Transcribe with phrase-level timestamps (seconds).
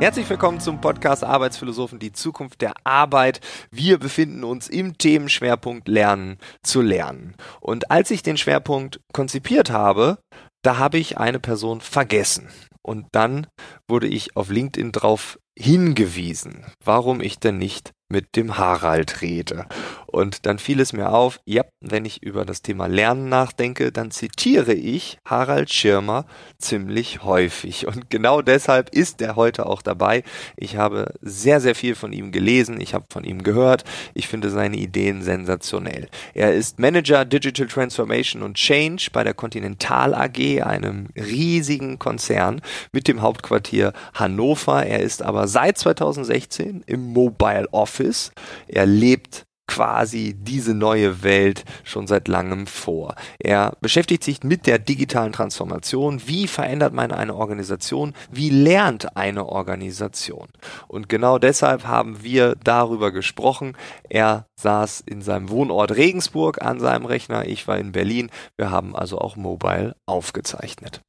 [0.00, 3.42] Herzlich willkommen zum Podcast Arbeitsphilosophen, die Zukunft der Arbeit.
[3.70, 7.34] Wir befinden uns im Themenschwerpunkt Lernen zu lernen.
[7.60, 10.16] Und als ich den Schwerpunkt konzipiert habe,
[10.62, 12.48] da habe ich eine Person vergessen.
[12.80, 13.46] Und dann
[13.88, 19.66] wurde ich auf LinkedIn drauf hingewiesen, warum ich denn nicht mit dem Harald rede.
[20.10, 24.10] Und dann fiel es mir auf, ja, wenn ich über das Thema Lernen nachdenke, dann
[24.10, 26.26] zitiere ich Harald Schirmer
[26.58, 27.86] ziemlich häufig.
[27.86, 30.24] Und genau deshalb ist er heute auch dabei.
[30.56, 33.84] Ich habe sehr, sehr viel von ihm gelesen, ich habe von ihm gehört.
[34.14, 36.08] Ich finde seine Ideen sensationell.
[36.34, 42.60] Er ist Manager Digital Transformation und Change bei der Continental AG, einem riesigen Konzern
[42.92, 44.84] mit dem Hauptquartier Hannover.
[44.84, 48.32] Er ist aber seit 2016 im Mobile Office.
[48.66, 53.14] Er lebt quasi diese neue Welt schon seit langem vor.
[53.38, 56.20] Er beschäftigt sich mit der digitalen Transformation.
[56.26, 58.12] Wie verändert man eine Organisation?
[58.32, 60.48] Wie lernt eine Organisation?
[60.88, 63.76] Und genau deshalb haben wir darüber gesprochen.
[64.08, 67.46] Er saß in seinem Wohnort Regensburg an seinem Rechner.
[67.46, 68.28] Ich war in Berlin.
[68.58, 71.00] Wir haben also auch mobile aufgezeichnet.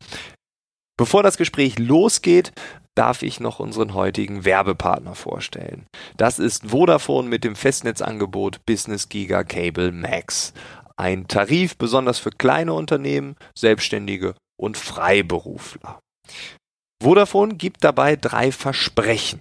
[0.98, 2.52] Bevor das Gespräch losgeht,
[2.96, 5.86] darf ich noch unseren heutigen Werbepartner vorstellen.
[6.18, 10.54] Das ist Vodafone mit dem Festnetzangebot Business Giga Cable Max.
[10.98, 16.00] Ein Tarif besonders für kleine Unternehmen, Selbstständige und Freiberufler.
[17.02, 19.40] Vodafone gibt dabei drei Versprechen.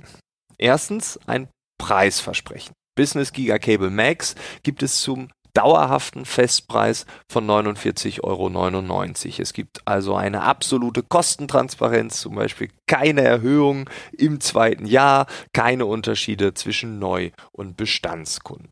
[0.56, 2.72] Erstens ein Preisversprechen.
[2.96, 9.42] Business Giga Cable Max gibt es zum dauerhaften Festpreis von 49,99 Euro.
[9.42, 16.54] Es gibt also eine absolute Kostentransparenz, zum Beispiel keine Erhöhung im zweiten Jahr, keine Unterschiede
[16.54, 18.70] zwischen Neu- und Bestandskunden.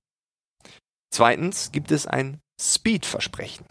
[1.11, 3.67] Zweitens gibt es ein Speed-Versprechen.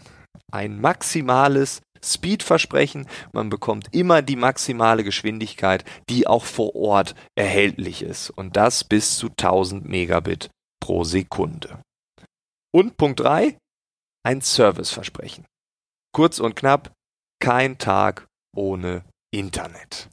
[0.51, 3.07] Ein maximales Speed-Versprechen.
[3.33, 8.29] Man bekommt immer die maximale Geschwindigkeit, die auch vor Ort erhältlich ist.
[8.29, 11.79] Und das bis zu 1000 Megabit pro Sekunde.
[12.73, 13.57] Und Punkt 3,
[14.23, 15.45] ein Serviceversprechen.
[16.13, 16.91] Kurz und knapp,
[17.39, 20.09] kein Tag ohne Internet.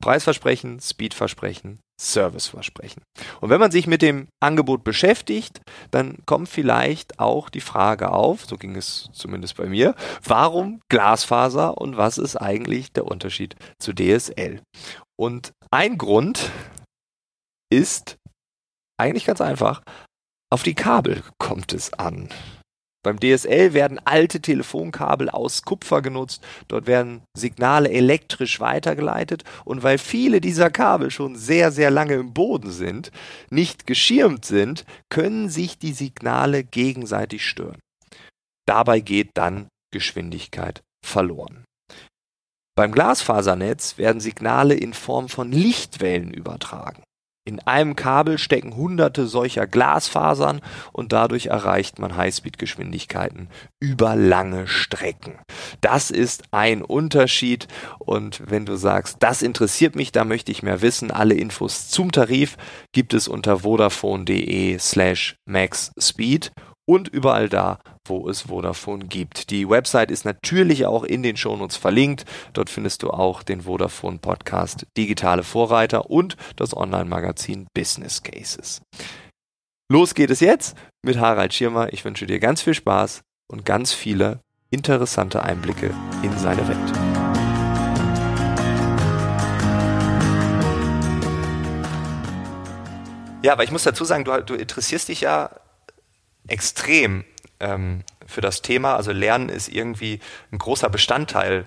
[0.00, 3.02] Preisversprechen, Speedversprechen, Serviceversprechen.
[3.40, 5.60] Und wenn man sich mit dem Angebot beschäftigt,
[5.92, 11.78] dann kommt vielleicht auch die Frage auf, so ging es zumindest bei mir, warum Glasfaser
[11.78, 14.60] und was ist eigentlich der Unterschied zu DSL?
[15.16, 16.50] Und ein Grund
[17.72, 18.16] ist
[19.00, 19.82] eigentlich ganz einfach,
[20.52, 22.28] auf die Kabel kommt es an.
[23.02, 29.96] Beim DSL werden alte Telefonkabel aus Kupfer genutzt, dort werden Signale elektrisch weitergeleitet und weil
[29.96, 33.10] viele dieser Kabel schon sehr, sehr lange im Boden sind,
[33.50, 37.80] nicht geschirmt sind, können sich die Signale gegenseitig stören.
[38.68, 41.64] Dabei geht dann Geschwindigkeit verloren.
[42.76, 47.02] Beim Glasfasernetz werden Signale in Form von Lichtwellen übertragen.
[47.44, 50.60] In einem Kabel stecken hunderte solcher Glasfasern
[50.92, 53.48] und dadurch erreicht man Highspeed-Geschwindigkeiten
[53.80, 55.40] über lange Strecken.
[55.80, 57.66] Das ist ein Unterschied
[57.98, 62.12] und wenn du sagst, das interessiert mich, da möchte ich mehr wissen, alle Infos zum
[62.12, 62.56] Tarif
[62.92, 66.52] gibt es unter vodafone.de slash maxspeed
[66.84, 69.50] und überall da, wo es Vodafone gibt.
[69.50, 72.24] Die Website ist natürlich auch in den Shownotes verlinkt.
[72.52, 78.82] Dort findest du auch den Vodafone Podcast Digitale Vorreiter und das Online-Magazin Business Cases.
[79.90, 81.92] Los geht es jetzt mit Harald Schirmer.
[81.92, 87.12] Ich wünsche dir ganz viel Spaß und ganz viele interessante Einblicke in seine Welt.
[93.42, 95.50] Ja, aber ich muss dazu sagen, du, du interessierst dich ja
[96.48, 97.24] extrem
[97.60, 98.96] ähm, für das Thema.
[98.96, 100.20] Also Lernen ist irgendwie
[100.50, 101.64] ein großer Bestandteil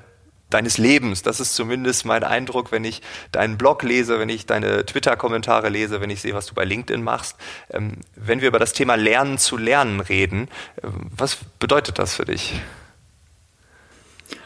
[0.49, 1.23] deines Lebens.
[1.23, 6.01] Das ist zumindest mein Eindruck, wenn ich deinen Blog lese, wenn ich deine Twitter-Kommentare lese,
[6.01, 7.37] wenn ich sehe, was du bei LinkedIn machst.
[7.71, 10.47] Ähm, wenn wir über das Thema Lernen zu lernen reden,
[10.77, 12.59] äh, was bedeutet das für dich?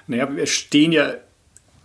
[0.08, 1.14] Naja, wir stehen ja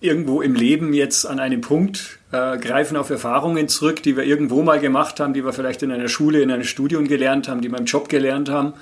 [0.04, 4.62] irgendwo im Leben jetzt an einem Punkt, äh, greifen auf Erfahrungen zurück, die wir irgendwo
[4.62, 7.70] mal gemacht haben, die wir vielleicht in einer Schule, in einem Studium gelernt haben, die
[7.70, 8.74] wir im Job gelernt haben.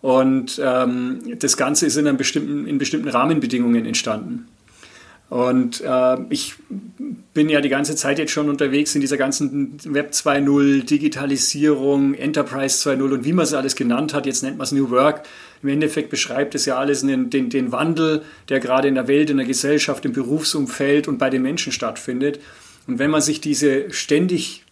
[0.00, 4.48] Und ähm, das Ganze ist in, einem bestimmten, in bestimmten Rahmenbedingungen entstanden.
[5.30, 6.54] Und äh, ich
[7.32, 12.88] bin ja die ganze Zeit jetzt schon unterwegs in dieser ganzen Web 2.0, Digitalisierung, Enterprise
[12.88, 14.26] 2.0 und wie man es alles genannt hat.
[14.26, 15.22] Jetzt nennt man es New Work.
[15.62, 19.30] Im Endeffekt beschreibt es ja alles den, den, den Wandel, der gerade in der Welt,
[19.30, 22.38] in der Gesellschaft, im Berufsumfeld und bei den Menschen stattfindet.
[22.86, 24.62] Und wenn man sich diese ständig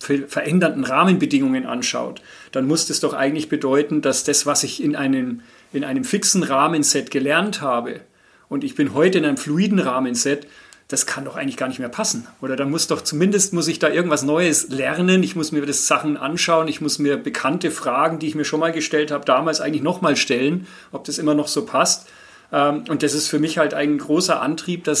[0.00, 2.22] verändernden Rahmenbedingungen anschaut,
[2.52, 6.42] dann muss das doch eigentlich bedeuten, dass das, was ich in einem, in einem fixen
[6.42, 8.00] Rahmenset gelernt habe,
[8.48, 10.46] und ich bin heute in einem fluiden Rahmenset,
[10.88, 12.26] das kann doch eigentlich gar nicht mehr passen.
[12.40, 15.86] Oder da muss doch zumindest, muss ich da irgendwas Neues lernen, ich muss mir das
[15.86, 19.60] Sachen anschauen, ich muss mir bekannte Fragen, die ich mir schon mal gestellt habe, damals
[19.60, 22.08] eigentlich nochmal stellen, ob das immer noch so passt.
[22.50, 24.92] Ähm, und das ist für mich halt ein großer Antrieb, äh,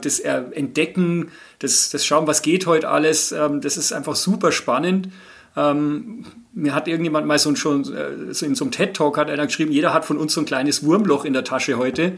[0.00, 5.08] das Entdecken, das, das Schauen, was geht heute alles, ähm, das ist einfach super spannend.
[5.56, 9.46] Ähm, mir hat irgendjemand mal so, schon, äh, so in so einem TED-Talk hat einer
[9.46, 12.12] geschrieben, jeder hat von uns so ein kleines Wurmloch in der Tasche heute.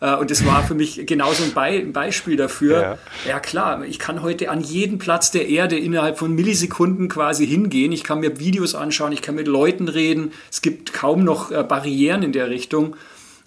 [0.00, 2.80] Äh, und das war für mich genauso ein, Be ein Beispiel dafür.
[2.80, 2.98] Ja.
[3.26, 3.40] ja.
[3.40, 7.92] klar, ich kann heute an jeden Platz der Erde innerhalb von Millisekunden quasi hingehen.
[7.92, 10.32] Ich kann mir Videos anschauen, ich kann mit Leuten reden.
[10.50, 12.96] Es gibt kaum noch äh, Barrieren in der Richtung.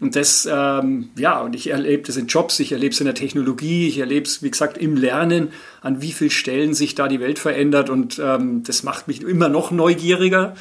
[0.01, 3.15] Und das, ähm, ja, und ich erlebe das in Jobs, ich erlebe es in der
[3.15, 5.49] Technologie, ich erlebe es, wie gesagt, im Lernen,
[5.81, 7.89] an wie vielen Stellen sich da die Welt verändert.
[7.89, 10.55] Und ähm, das macht mich immer noch neugieriger.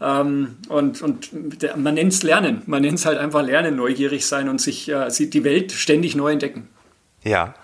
[0.00, 1.30] Ähm, und und
[1.62, 2.62] der, man nennt es Lernen.
[2.66, 6.32] Man nennt es halt einfach Lernen, neugierig sein und sich äh, die Welt ständig neu
[6.32, 6.68] entdecken.
[7.22, 7.54] Ja,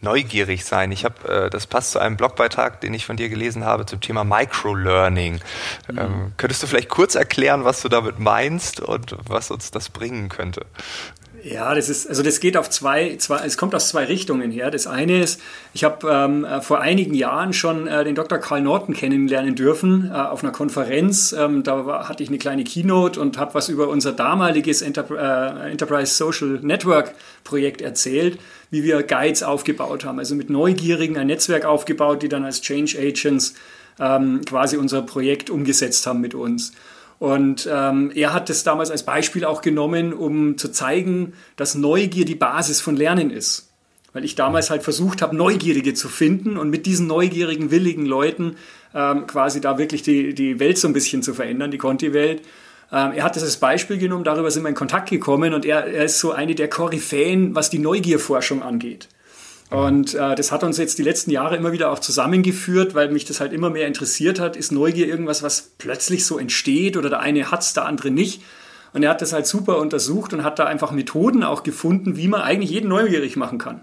[0.00, 0.92] neugierig sein.
[0.92, 4.00] Ich habe, äh, das passt zu einem Blogbeitrag, den ich von dir gelesen habe zum
[4.00, 5.40] Thema Microlearning.
[5.90, 5.98] Mhm.
[5.98, 10.28] Ähm, könntest du vielleicht kurz erklären, was du damit meinst und was uns das bringen
[10.28, 10.66] könnte?
[11.50, 14.70] Ja, das ist, also das geht auf zwei, zwei, es kommt aus zwei Richtungen her.
[14.70, 15.40] Das eine ist,
[15.72, 18.38] ich habe ähm, äh, vor einigen Jahren schon äh, den Dr.
[18.38, 21.32] Karl Norton kennenlernen dürfen äh, auf einer Konferenz.
[21.32, 25.06] Ähm, da war, hatte ich eine kleine Keynote und habe was über unser damaliges Enter
[25.10, 27.14] äh, Enterprise Social Network
[27.44, 28.38] Projekt erzählt,
[28.70, 30.18] wie wir Guides aufgebaut haben.
[30.18, 33.54] Also mit Neugierigen ein Netzwerk aufgebaut, die dann als Change Agents
[33.98, 36.72] ähm, quasi unser Projekt umgesetzt haben mit uns.
[37.18, 42.24] Und ähm, er hat das damals als Beispiel auch genommen, um zu zeigen, dass Neugier
[42.24, 43.70] die Basis von Lernen ist.
[44.12, 48.56] Weil ich damals halt versucht habe, Neugierige zu finden und mit diesen neugierigen, willigen Leuten
[48.94, 52.42] ähm, quasi da wirklich die, die Welt so ein bisschen zu verändern, die Conti-Welt.
[52.90, 55.86] Ähm, er hat das als Beispiel genommen, darüber sind wir in Kontakt gekommen und er,
[55.86, 59.08] er ist so eine der Koryphäen, was die Neugierforschung angeht.
[59.70, 63.26] Und äh, das hat uns jetzt die letzten Jahre immer wieder auch zusammengeführt, weil mich
[63.26, 64.56] das halt immer mehr interessiert hat.
[64.56, 68.42] Ist Neugier irgendwas, was plötzlich so entsteht oder der eine hat's, der andere nicht?
[68.94, 72.28] Und er hat das halt super untersucht und hat da einfach Methoden auch gefunden, wie
[72.28, 73.82] man eigentlich jeden neugierig machen kann.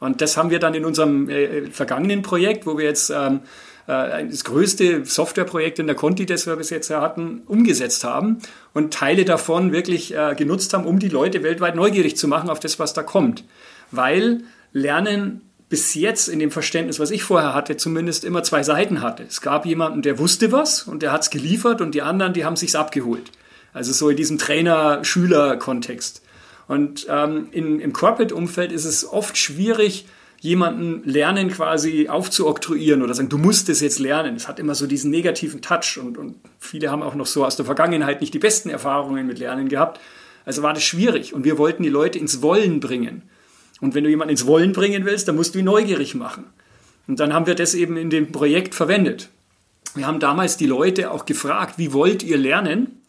[0.00, 3.40] Und das haben wir dann in unserem äh, vergangenen Projekt, wo wir jetzt ähm,
[3.86, 8.38] äh, das größte Softwareprojekt in der Conti, das wir bis jetzt hatten, umgesetzt haben
[8.72, 12.60] und Teile davon wirklich äh, genutzt haben, um die Leute weltweit neugierig zu machen auf
[12.60, 13.44] das, was da kommt.
[13.90, 19.02] Weil Lernen bis jetzt in dem Verständnis, was ich vorher hatte, zumindest immer zwei Seiten
[19.02, 19.22] hatte.
[19.22, 22.44] Es gab jemanden, der wusste was und der hat es geliefert und die anderen, die
[22.44, 23.30] haben sich's abgeholt.
[23.72, 26.22] Also so in diesem Trainer-Schüler-Kontext.
[26.66, 30.06] Und ähm, in, im Corporate-Umfeld ist es oft schwierig,
[30.40, 34.34] jemanden Lernen quasi aufzuoktroyieren oder sagen, du musst es jetzt lernen.
[34.34, 37.56] Es hat immer so diesen negativen Touch und, und viele haben auch noch so aus
[37.56, 40.00] der Vergangenheit nicht die besten Erfahrungen mit Lernen gehabt.
[40.44, 43.22] Also war das schwierig und wir wollten die Leute ins Wollen bringen.
[43.80, 46.44] Und wenn du jemanden ins Wollen bringen willst, dann musst du ihn neugierig machen.
[47.06, 49.28] Und dann haben wir das eben in dem Projekt verwendet.
[49.94, 53.00] Wir haben damals die Leute auch gefragt, wie wollt ihr lernen?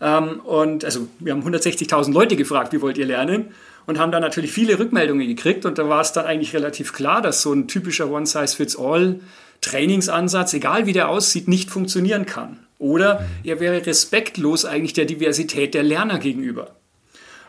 [0.00, 3.54] Ähm, und also wir haben 160.000 Leute gefragt, wie wollt ihr lernen?
[3.86, 5.64] Und haben dann natürlich viele Rückmeldungen gekriegt.
[5.64, 9.20] Und da war es dann eigentlich relativ klar, dass so ein typischer One-Size-Fits-All
[9.60, 12.58] Trainingsansatz, egal wie der aussieht, nicht funktionieren kann.
[12.78, 16.76] Oder er wäre respektlos eigentlich der Diversität der Lerner gegenüber.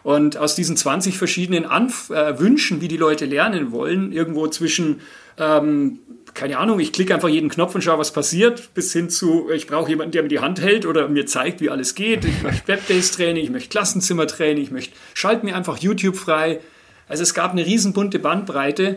[0.07, 5.01] Und aus diesen 20 verschiedenen Anf äh, Wünschen, wie die Leute lernen wollen, irgendwo zwischen,
[5.37, 5.99] ähm,
[6.33, 9.67] keine Ahnung, ich klicke einfach jeden Knopf und schaue, was passiert, bis hin zu, ich
[9.67, 12.23] brauche jemanden, der mir die Hand hält oder mir zeigt, wie alles geht.
[12.23, 16.61] Ich möchte Webdays-Training, ich möchte Klassenzimmer-Training, ich möchte, schalt mir einfach YouTube frei.
[17.09, 18.95] Also es gab eine riesenbunte Bandbreite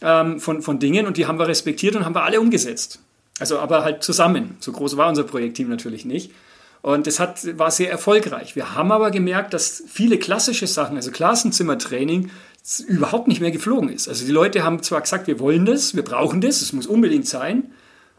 [0.00, 3.00] ähm, von, von Dingen und die haben wir respektiert und haben wir alle umgesetzt.
[3.40, 4.56] Also aber halt zusammen.
[4.60, 6.30] So groß war unser Projektteam natürlich nicht.
[6.86, 8.54] Und das hat, war sehr erfolgreich.
[8.54, 12.30] Wir haben aber gemerkt, dass viele klassische Sachen, also Klassenzimmertraining,
[12.86, 14.06] überhaupt nicht mehr geflogen ist.
[14.06, 17.26] Also die Leute haben zwar gesagt, wir wollen das, wir brauchen das, es muss unbedingt
[17.26, 17.72] sein.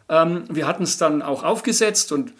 [0.09, 2.33] Ähm, wir hatten es dann auch aufgesetzt und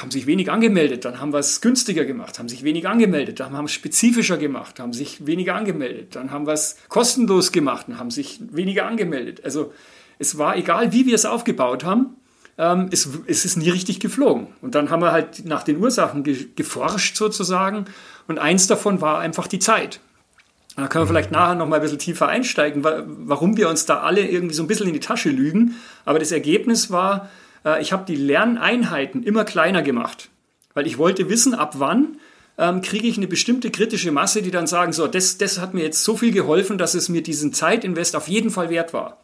[0.00, 3.52] haben sich wenig angemeldet, dann haben wir es günstiger gemacht, haben sich wenig angemeldet, dann
[3.52, 7.88] haben wir es spezifischer gemacht, haben sich weniger angemeldet, dann haben wir es kostenlos gemacht
[7.88, 9.44] und haben sich weniger angemeldet.
[9.44, 9.74] Also
[10.18, 12.16] es war egal, wie wir es aufgebaut haben,
[12.58, 14.48] ähm, es, es ist nie richtig geflogen.
[14.62, 17.86] Und dann haben wir halt nach den Ursachen ge geforscht sozusagen.
[18.28, 20.00] Und eins davon war einfach die Zeit.
[20.76, 24.00] Da können wir vielleicht nachher noch mal ein bisschen tiefer einsteigen, warum wir uns da
[24.00, 25.74] alle irgendwie so ein bisschen in die Tasche lügen.
[26.04, 27.30] Aber das Ergebnis war,
[27.64, 30.28] äh, ich habe die Lerneinheiten immer kleiner gemacht,
[30.74, 32.18] weil ich wollte wissen, ab wann
[32.58, 35.82] ähm, kriege ich eine bestimmte kritische Masse, die dann sagen, so, das, das hat mir
[35.82, 39.18] jetzt so viel geholfen, dass es mir diesen Zeitinvest auf jeden Fall wert war.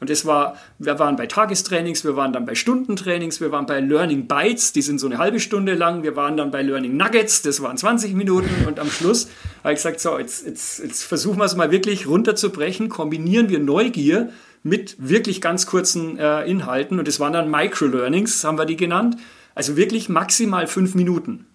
[0.00, 3.80] Und das war, wir waren bei Tagestrainings, wir waren dann bei Stundentrainings, wir waren bei
[3.80, 7.42] Learning Bytes, die sind so eine halbe Stunde lang, wir waren dann bei Learning Nuggets,
[7.42, 8.66] das waren 20 Minuten.
[8.66, 9.28] Und am Schluss
[9.62, 13.58] habe ich gesagt, so, jetzt, jetzt, jetzt versuchen wir es mal wirklich runterzubrechen, kombinieren wir
[13.58, 14.30] Neugier
[14.62, 16.98] mit wirklich ganz kurzen äh, Inhalten.
[16.98, 19.16] Und das waren dann Micro-Learnings, haben wir die genannt,
[19.54, 21.46] also wirklich maximal fünf Minuten.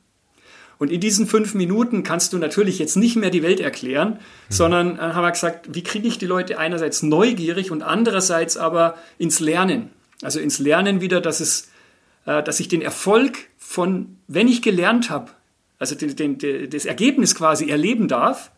[0.80, 4.18] Und in diesen fünf Minuten kannst du natürlich jetzt nicht mehr die Welt erklären, mhm.
[4.48, 8.96] sondern äh, haben wir gesagt, wie kriege ich die Leute einerseits neugierig und andererseits aber
[9.18, 9.90] ins Lernen.
[10.22, 11.70] Also ins Lernen wieder, dass es,
[12.26, 15.32] äh, dass ich den Erfolg von, wenn ich gelernt habe,
[15.80, 18.50] also den, den, den, das Ergebnis quasi erleben darf,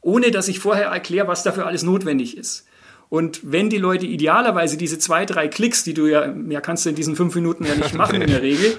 [0.00, 2.66] ohne dass ich vorher erkläre, was dafür alles notwendig ist.
[3.08, 6.90] Und wenn die Leute idealerweise diese zwei, drei Klicks, die du ja, mehr kannst du
[6.90, 8.76] in diesen fünf Minuten ja nicht machen in der Regel,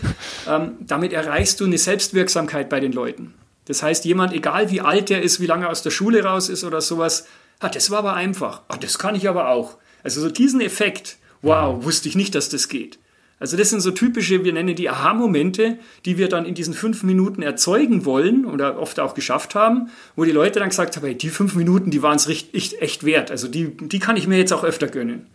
[0.47, 3.33] ähm, damit erreichst du eine Selbstwirksamkeit bei den Leuten.
[3.65, 6.49] Das heißt, jemand, egal wie alt der ist, wie lange er aus der Schule raus
[6.49, 7.27] ist oder sowas,
[7.59, 8.61] ah, das war aber einfach.
[8.67, 9.77] Ah, das kann ich aber auch.
[10.03, 12.99] Also so diesen Effekt, wow, wusste ich nicht, dass das geht.
[13.39, 17.03] Also das sind so typische, wir nennen die Aha-Momente, die wir dann in diesen fünf
[17.03, 21.15] Minuten erzeugen wollen oder oft auch geschafft haben, wo die Leute dann gesagt haben, hey,
[21.15, 23.29] die fünf Minuten, die waren es echt, echt wert.
[23.29, 25.27] Also die, die kann ich mir jetzt auch öfter gönnen.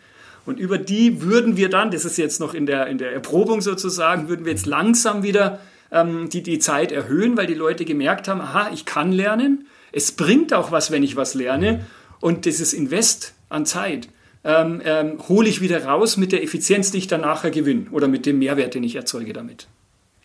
[0.45, 3.61] Und über die würden wir dann, das ist jetzt noch in der, in der Erprobung
[3.61, 5.61] sozusagen, würden wir jetzt langsam wieder
[5.93, 10.11] ähm, die, die Zeit erhöhen, weil die Leute gemerkt haben, aha, ich kann lernen, es
[10.11, 11.85] bringt auch was, wenn ich was lerne
[12.21, 14.09] und dieses Invest an Zeit
[14.45, 18.09] ähm, ähm, hole ich wieder raus mit der Effizienz, die ich dann nachher gewinne oder
[18.09, 19.69] mit dem Mehrwert, den ich erzeuge damit.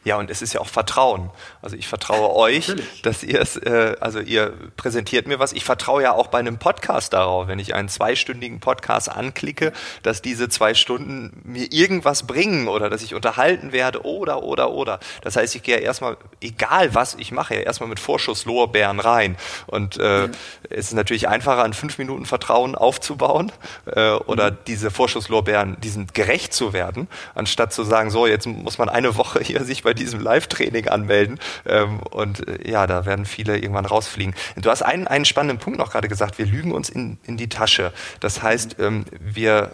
[0.08, 1.32] Ja, und es ist ja auch Vertrauen.
[1.62, 3.02] Also ich vertraue euch, Natürlich.
[3.02, 5.52] dass ihr es, äh, also ihr präsentiert mir was.
[5.52, 9.74] Ich vertraue ja auch bei einem Podcast darauf, wenn ich einen zweistündigen Podcast anklicke,
[10.04, 15.02] dass diese zwei Stunden mir irgendwas bringen oder dass ich unterhalten werde oder, oder, oder.
[15.24, 19.36] Das heißt, ich gehe ja erstmal, egal was ich mache, ja erstmal mit Vorschusslorbeeren rein.
[19.66, 20.30] Und äh, ja.
[20.70, 23.52] es ist natürlich einfacher, an fünf Minuten Vertrauen aufzubauen
[23.88, 24.58] äh, oder mhm.
[24.68, 29.42] diese Vorschusslorbeeren, diesen gerecht zu werden, anstatt zu sagen, so, jetzt muss man eine Woche
[29.42, 31.40] hier sich bei diesem Live-Training anmelden.
[31.66, 34.34] Ähm, und äh, ja, da werden viele irgendwann rausfliegen.
[34.56, 37.50] Du hast einen, einen spannenden Punkt noch gerade gesagt, wir lügen uns in, in die
[37.50, 37.92] Tasche.
[38.20, 39.72] Das heißt, ähm, wir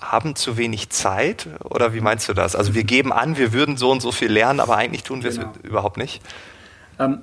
[0.00, 2.56] haben zu wenig Zeit oder wie meinst du das?
[2.56, 5.30] Also wir geben an, wir würden so und so viel lernen, aber eigentlich tun wir
[5.30, 5.52] genau.
[5.54, 6.20] es überhaupt nicht.
[6.98, 7.22] Ähm,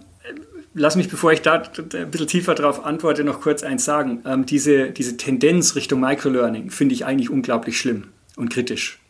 [0.74, 4.24] lass mich, bevor ich da ein bisschen tiefer darauf antworte, noch kurz eins sagen.
[4.26, 9.01] Ähm, diese, diese Tendenz Richtung Microlearning finde ich eigentlich unglaublich schlimm und kritisch.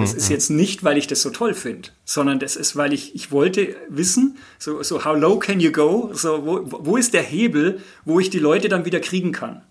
[0.00, 0.18] Das mhm.
[0.18, 3.30] ist jetzt nicht, weil ich das so toll finde, sondern das ist, weil ich, ich
[3.30, 6.10] wollte wissen, so, so how low can you go?
[6.12, 9.62] So, wo, wo ist der Hebel, wo ich die Leute dann wieder kriegen kann?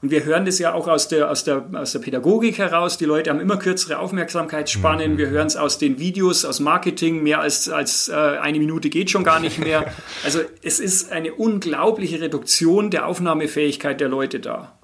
[0.00, 2.98] Und wir hören das ja auch aus der, aus der, aus der Pädagogik heraus.
[2.98, 5.14] Die Leute haben immer kürzere Aufmerksamkeitsspannen.
[5.14, 5.18] Mhm.
[5.18, 7.22] Wir hören es aus den Videos, aus Marketing.
[7.24, 9.92] Mehr als, als äh, eine Minute geht schon gar nicht mehr.
[10.24, 14.78] Also es ist eine unglaubliche Reduktion der Aufnahmefähigkeit der Leute da.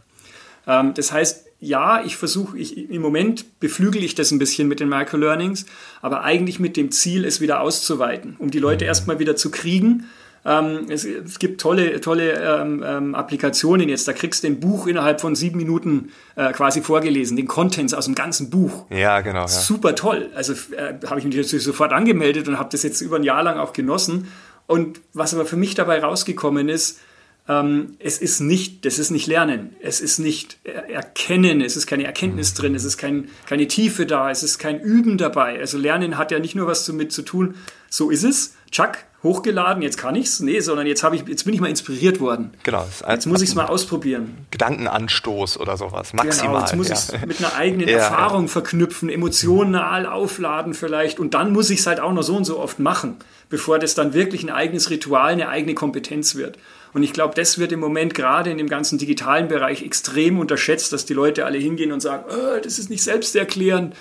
[0.66, 4.80] Ähm, das heißt, ja, ich versuche, ich, im Moment beflügel ich das ein bisschen mit
[4.80, 5.66] den Microlearnings,
[6.02, 8.88] aber eigentlich mit dem Ziel, es wieder auszuweiten, um die Leute mhm.
[8.88, 10.06] erstmal wieder zu kriegen.
[10.46, 14.06] Ähm, es, es, gibt tolle, tolle ähm, ähm, Applikationen jetzt.
[14.06, 18.04] Da kriegst du ein Buch innerhalb von sieben Minuten äh, quasi vorgelesen, den Contents aus
[18.04, 18.84] dem ganzen Buch.
[18.90, 19.40] Ja, genau.
[19.40, 19.48] Ja.
[19.48, 20.28] Super toll.
[20.34, 23.42] Also äh, habe ich mich natürlich sofort angemeldet und habe das jetzt über ein Jahr
[23.42, 24.28] lang auch genossen.
[24.66, 27.00] Und was aber für mich dabei rausgekommen ist,
[27.46, 32.54] es ist nicht, das ist nicht Lernen, es ist nicht Erkennen, es ist keine Erkenntnis
[32.54, 35.58] drin, es ist kein, keine Tiefe da, es ist kein Üben dabei.
[35.58, 37.56] Also Lernen hat ja nicht nur was damit zu tun,
[37.90, 41.54] so ist es, Chuck, hochgeladen, jetzt kann ich's, nee, sondern jetzt habe ich, jetzt bin
[41.54, 42.52] ich mal inspiriert worden.
[42.62, 42.86] Genau.
[43.08, 44.46] Jetzt muss ich es mal ausprobieren.
[44.50, 46.48] Gedankenanstoß oder sowas, maximal.
[46.48, 46.94] Genau, jetzt muss ja.
[46.94, 48.48] ich es mit einer eigenen ja, Erfahrung ja.
[48.48, 52.60] verknüpfen, emotional aufladen vielleicht und dann muss ich es halt auch noch so und so
[52.60, 53.16] oft machen,
[53.48, 56.58] bevor das dann wirklich ein eigenes Ritual, eine eigene Kompetenz wird.
[56.92, 60.92] Und ich glaube, das wird im Moment gerade in dem ganzen digitalen Bereich extrem unterschätzt,
[60.92, 63.96] dass die Leute alle hingehen und sagen, oh, das ist nicht selbsterklärend.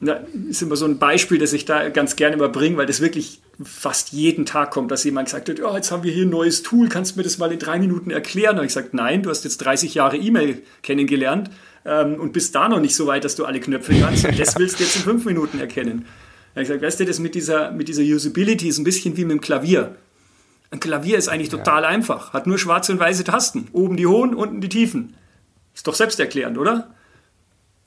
[0.00, 3.00] Da ist immer so ein Beispiel, das ich da ganz gerne immer bringe, weil das
[3.00, 6.30] wirklich fast jeden Tag kommt, dass jemand gesagt hat, oh, jetzt haben wir hier ein
[6.30, 8.58] neues Tool, kannst du mir das mal in drei Minuten erklären?
[8.58, 11.50] Und ich sage, nein, du hast jetzt 30 Jahre E-Mail kennengelernt
[11.86, 14.24] ähm, und bist da noch nicht so weit, dass du alle Knöpfe kannst.
[14.28, 16.06] Und das willst du jetzt in fünf Minuten erkennen.
[16.54, 19.24] Da ich gesagt, weißt du, das mit dieser, mit dieser Usability ist ein bisschen wie
[19.24, 19.96] mit dem Klavier.
[20.70, 21.88] Ein Klavier ist eigentlich total ja.
[21.88, 23.68] einfach, hat nur schwarze und weiße Tasten.
[23.72, 25.14] Oben die hohen, unten die tiefen.
[25.74, 26.94] Ist doch selbsterklärend, oder?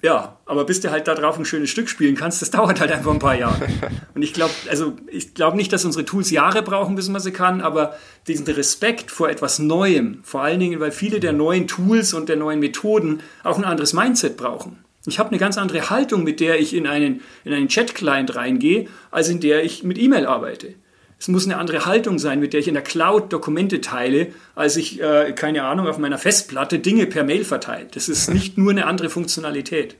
[0.02, 2.92] Ja, aber bis du halt da drauf ein schönes Stück spielen kannst, das dauert halt
[2.92, 3.68] einfach ein paar Jahre.
[4.16, 7.32] Und ich glaube, also ich glaube nicht, dass unsere Tools Jahre brauchen, bis man sie
[7.32, 7.96] kann, aber
[8.28, 12.38] diesen Respekt vor etwas Neuem, vor allen Dingen, weil viele der neuen Tools und der
[12.38, 14.84] neuen Methoden auch ein anderes Mindset brauchen.
[15.06, 18.88] Ich habe eine ganz andere Haltung, mit der ich in einen, in einen Chat-Client reingehe,
[19.12, 20.76] als in der ich mit E-Mail arbeite
[21.20, 24.78] Es muss eine andere Haltung sein, mit der ich in der Cloud Dokumente teile, als
[24.78, 27.88] ich, äh, keine Ahnung, auf meiner Festplatte Dinge per Mail verteile.
[27.94, 29.96] Das ist nicht nur eine andere Funktionalität.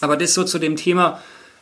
[0.00, 1.20] Aber das so zu dem Thema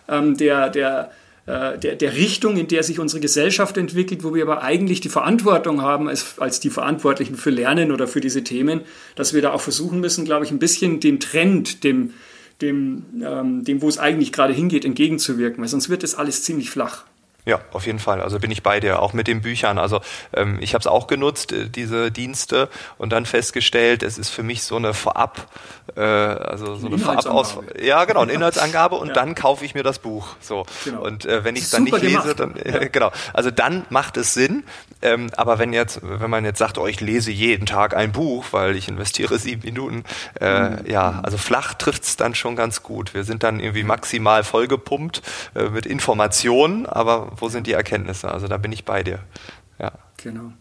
[0.08, 1.10] ähm, der, der,
[1.46, 5.08] äh, der, der Richtung, in der sich unsere Gesellschaft entwickelt, wo wir aber eigentlich die
[5.08, 8.82] Verantwortung haben, als, als die Verantwortlichen für Lernen oder für diese Themen,
[9.14, 12.12] dass wir da auch versuchen müssen, glaube ich, ein bisschen dem Trend, dem,
[12.60, 16.68] dem, ähm, dem wo es eigentlich gerade hingeht, entgegenzuwirken, weil sonst wird das alles ziemlich
[16.68, 17.04] flach.
[17.44, 18.20] Ja, auf jeden Fall.
[18.20, 19.78] Also bin ich bei dir, auch mit den Büchern.
[19.78, 20.00] Also
[20.32, 22.68] ähm, ich habe es auch genutzt, äh, diese Dienste,
[22.98, 25.48] und dann festgestellt, es ist für mich so eine Vorab,
[25.96, 29.14] äh, also so eine Vorab aus, ja genau, eine Inhaltsangabe und ja.
[29.14, 30.36] dann kaufe ich mir das Buch.
[30.40, 31.02] So genau.
[31.02, 32.24] und äh, wenn ich es dann nicht gemacht.
[32.24, 32.88] lese, dann äh, ja.
[32.92, 33.10] genau.
[33.32, 34.62] Also dann macht es Sinn.
[35.02, 38.44] Ähm, aber wenn jetzt, wenn man jetzt sagt, oh, ich lese jeden Tag ein Buch,
[38.52, 40.04] weil ich investiere sieben Minuten,
[40.40, 40.86] äh, mhm.
[40.86, 43.12] ja, also flach trifft's dann schon ganz gut.
[43.12, 45.22] Wir sind dann irgendwie maximal vollgepumpt
[45.56, 48.30] äh, mit Informationen, aber wo sind die Erkenntnisse?
[48.30, 49.20] Also da bin ich bei dir.
[49.78, 49.92] Ja.
[50.22, 50.52] Genau.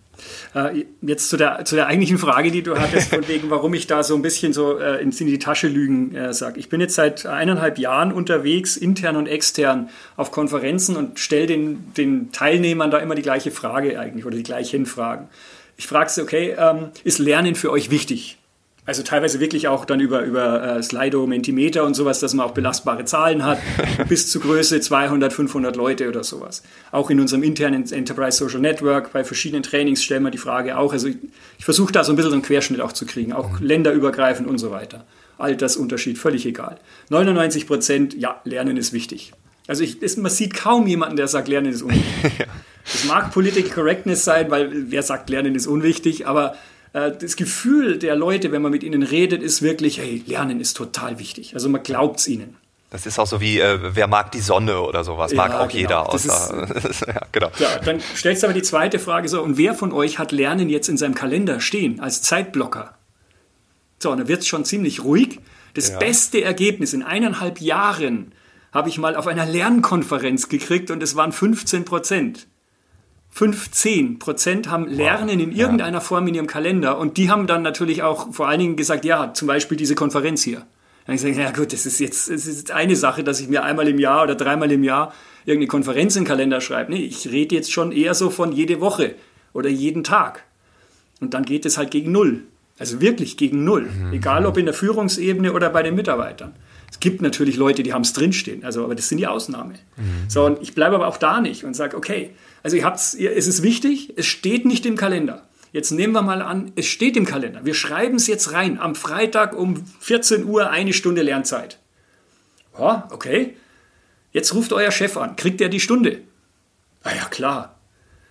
[0.54, 3.88] Äh, jetzt zu der, zu der eigentlichen Frage, die du hattest, von wegen, warum ich
[3.88, 6.60] da so ein bisschen so äh, in die Tasche lügen äh, sage.
[6.60, 11.94] Ich bin jetzt seit eineinhalb Jahren unterwegs, intern und extern, auf Konferenzen und stelle den,
[11.94, 15.30] den Teilnehmern da immer die gleiche Frage eigentlich oder die gleichen Fragen.
[15.78, 18.38] Ich frage sie, okay, ähm, ist Lernen für euch wichtig?
[18.84, 22.52] Also teilweise wirklich auch dann über, über äh, Slido, Mentimeter und sowas, dass man auch
[22.52, 23.60] belastbare Zahlen hat,
[24.10, 26.64] bis zu Größe 200, 500 Leute oder sowas.
[26.92, 30.94] Auch in unserem internen Enterprise Social Network, bei verschiedenen Trainings stellen wir die Frage auch.
[30.94, 31.18] Also ich,
[31.60, 33.66] ich versuche da so ein bisschen einen Querschnitt auch zu kriegen, auch mhm.
[33.68, 35.06] länderübergreifend und so weiter.
[35.38, 36.78] Altersunterschied, völlig egal.
[37.10, 39.34] 99 Prozent, ja, Lernen ist wichtig.
[39.68, 42.48] Also ich, es, man sieht kaum jemanden, der sagt, Lernen ist unwichtig.
[42.84, 46.56] Es mag Political Correctness sein, weil wer sagt, Lernen ist unwichtig, aber
[46.94, 51.20] das Gefühl der Leute, wenn man mit ihnen redet, ist wirklich, hey, Lernen ist total
[51.20, 51.54] wichtig.
[51.54, 52.58] Also man glaubt es ihnen.
[52.90, 55.80] Das ist auch so wie, äh, wer mag die Sonne oder sowas, mag auch genau.
[55.80, 56.10] jeder.
[56.10, 57.50] Außer, ist, ja, genau.
[57.58, 60.68] Ja, dann stellst du aber die zweite Frage so, und wer von euch hat Lernen
[60.68, 62.96] jetzt in seinem Kalender stehen als Zeitblocker?
[64.00, 65.40] So, und dann wird es schon ziemlich ruhig.
[65.74, 66.00] Das ja.
[66.00, 68.34] beste Ergebnis in eineinhalb Jahren
[68.74, 72.48] habe ich mal auf einer Lernkonferenz gekriegt und es waren 15 Prozent.
[73.32, 76.02] 15 Prozent haben Lernen in irgendeiner ja.
[76.02, 79.34] Form in ihrem Kalender und die haben dann natürlich auch vor allen Dingen gesagt, ja,
[79.34, 80.66] zum Beispiel diese Konferenz hier.
[81.06, 83.40] Dann habe ich gesagt, ja gut, das ist jetzt, das ist jetzt eine Sache, dass
[83.40, 85.14] ich mir einmal im Jahr oder dreimal im Jahr
[85.46, 86.92] irgendeine Konferenz in den Kalender schreibe.
[86.92, 89.16] Nee, ich rede jetzt schon eher so von jede Woche
[89.54, 90.44] oder jeden Tag.
[91.20, 92.44] Und dann geht es halt gegen Null.
[92.78, 93.84] Also wirklich gegen Null.
[93.84, 94.14] Mhm.
[94.14, 96.54] Egal ob in der Führungsebene oder bei den Mitarbeitern.
[96.92, 99.76] Es gibt natürlich Leute, die haben es drinstehen, also, aber das sind die Ausnahme.
[99.96, 100.30] Mhm.
[100.30, 102.32] So, und ich bleibe aber auch da nicht und sage, okay,
[102.64, 105.48] also ihr habt's, ihr, es ist wichtig, es steht nicht im Kalender.
[105.74, 107.64] Jetzt nehmen wir mal an, es steht im Kalender.
[107.64, 108.78] Wir schreiben es jetzt rein.
[108.78, 111.80] Am Freitag um 14 Uhr eine Stunde Lernzeit.
[112.78, 113.56] Ja, okay.
[114.34, 115.36] Jetzt ruft euer Chef an.
[115.38, 116.22] Kriegt er die Stunde?
[117.04, 117.80] Na ja, klar.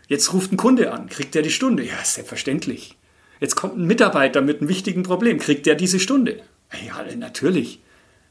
[0.07, 1.09] Jetzt ruft ein Kunde an.
[1.09, 1.85] Kriegt er die Stunde?
[1.85, 2.97] Ja, selbstverständlich.
[3.40, 5.38] Jetzt kommt ein Mitarbeiter mit einem wichtigen Problem.
[5.38, 6.43] Kriegt er diese Stunde?
[6.87, 7.81] Ja, natürlich.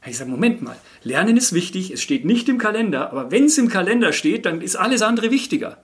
[0.06, 3.58] Ich sage, Moment mal, Lernen ist wichtig, es steht nicht im Kalender, aber wenn es
[3.58, 5.82] im Kalender steht, dann ist alles andere wichtiger.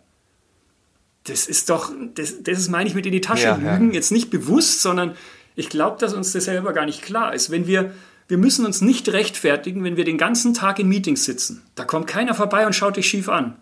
[1.27, 3.95] Das ist doch, das, das ist, meine ich, mit in die Tasche ja, lügen, ja.
[3.95, 5.17] jetzt nicht bewusst, sondern
[5.57, 7.51] ich glaube, dass uns das selber gar nicht klar ist.
[7.51, 7.93] Wenn wir,
[8.29, 11.63] wir müssen uns nicht rechtfertigen, wenn wir den ganzen Tag in Meetings sitzen.
[11.75, 13.57] Da kommt keiner vorbei und schaut dich schief an.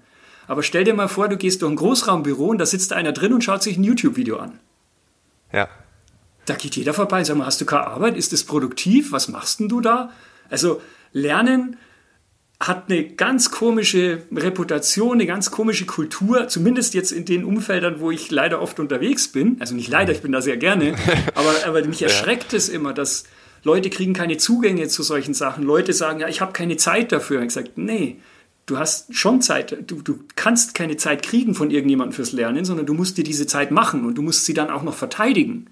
[0.46, 3.32] Aber stell dir mal vor, du gehst durch ein Großraumbüro und da sitzt einer drin
[3.32, 4.58] und schaut sich ein YouTube-Video an.
[5.52, 5.68] Ja.
[6.44, 7.24] Da geht jeder vorbei.
[7.24, 8.16] Sag mal, hast du keine Arbeit?
[8.16, 9.12] Ist das produktiv?
[9.12, 10.10] Was machst denn du da?
[10.50, 11.78] Also Lernen
[12.60, 18.10] hat eine ganz komische Reputation, eine ganz komische Kultur, zumindest jetzt in den Umfeldern, wo
[18.10, 19.56] ich leider oft unterwegs bin.
[19.60, 20.94] Also nicht leider, ich bin da sehr gerne,
[21.34, 22.58] aber, aber mich erschreckt ja.
[22.58, 23.24] es immer, dass
[23.64, 25.64] Leute kriegen keine Zugänge zu solchen Sachen.
[25.64, 27.40] Leute sagen, ja, ich habe keine Zeit dafür.
[27.40, 28.18] Und ich sage, nee,
[28.66, 29.76] du hast schon Zeit.
[29.90, 33.46] Du, du kannst keine Zeit kriegen von irgendjemandem fürs Lernen, sondern du musst dir diese
[33.46, 35.66] Zeit machen und du musst sie dann auch noch verteidigen.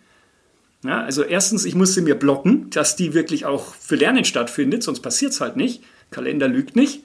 [0.84, 5.00] Ja, also erstens, ich musste mir blocken, dass die wirklich auch für Lernen stattfindet, sonst
[5.00, 5.82] passiert es halt nicht.
[6.12, 7.02] Kalender lügt nicht.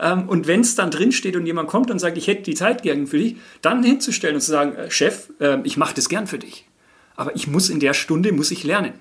[0.00, 2.82] Ähm, und wenn es dann drinsteht und jemand kommt und sagt, ich hätte die Zeit
[2.82, 6.26] gern für dich, dann hinzustellen und zu sagen, äh, Chef, äh, ich mache das gern
[6.26, 6.66] für dich.
[7.16, 8.94] Aber ich muss in der Stunde, muss ich lernen.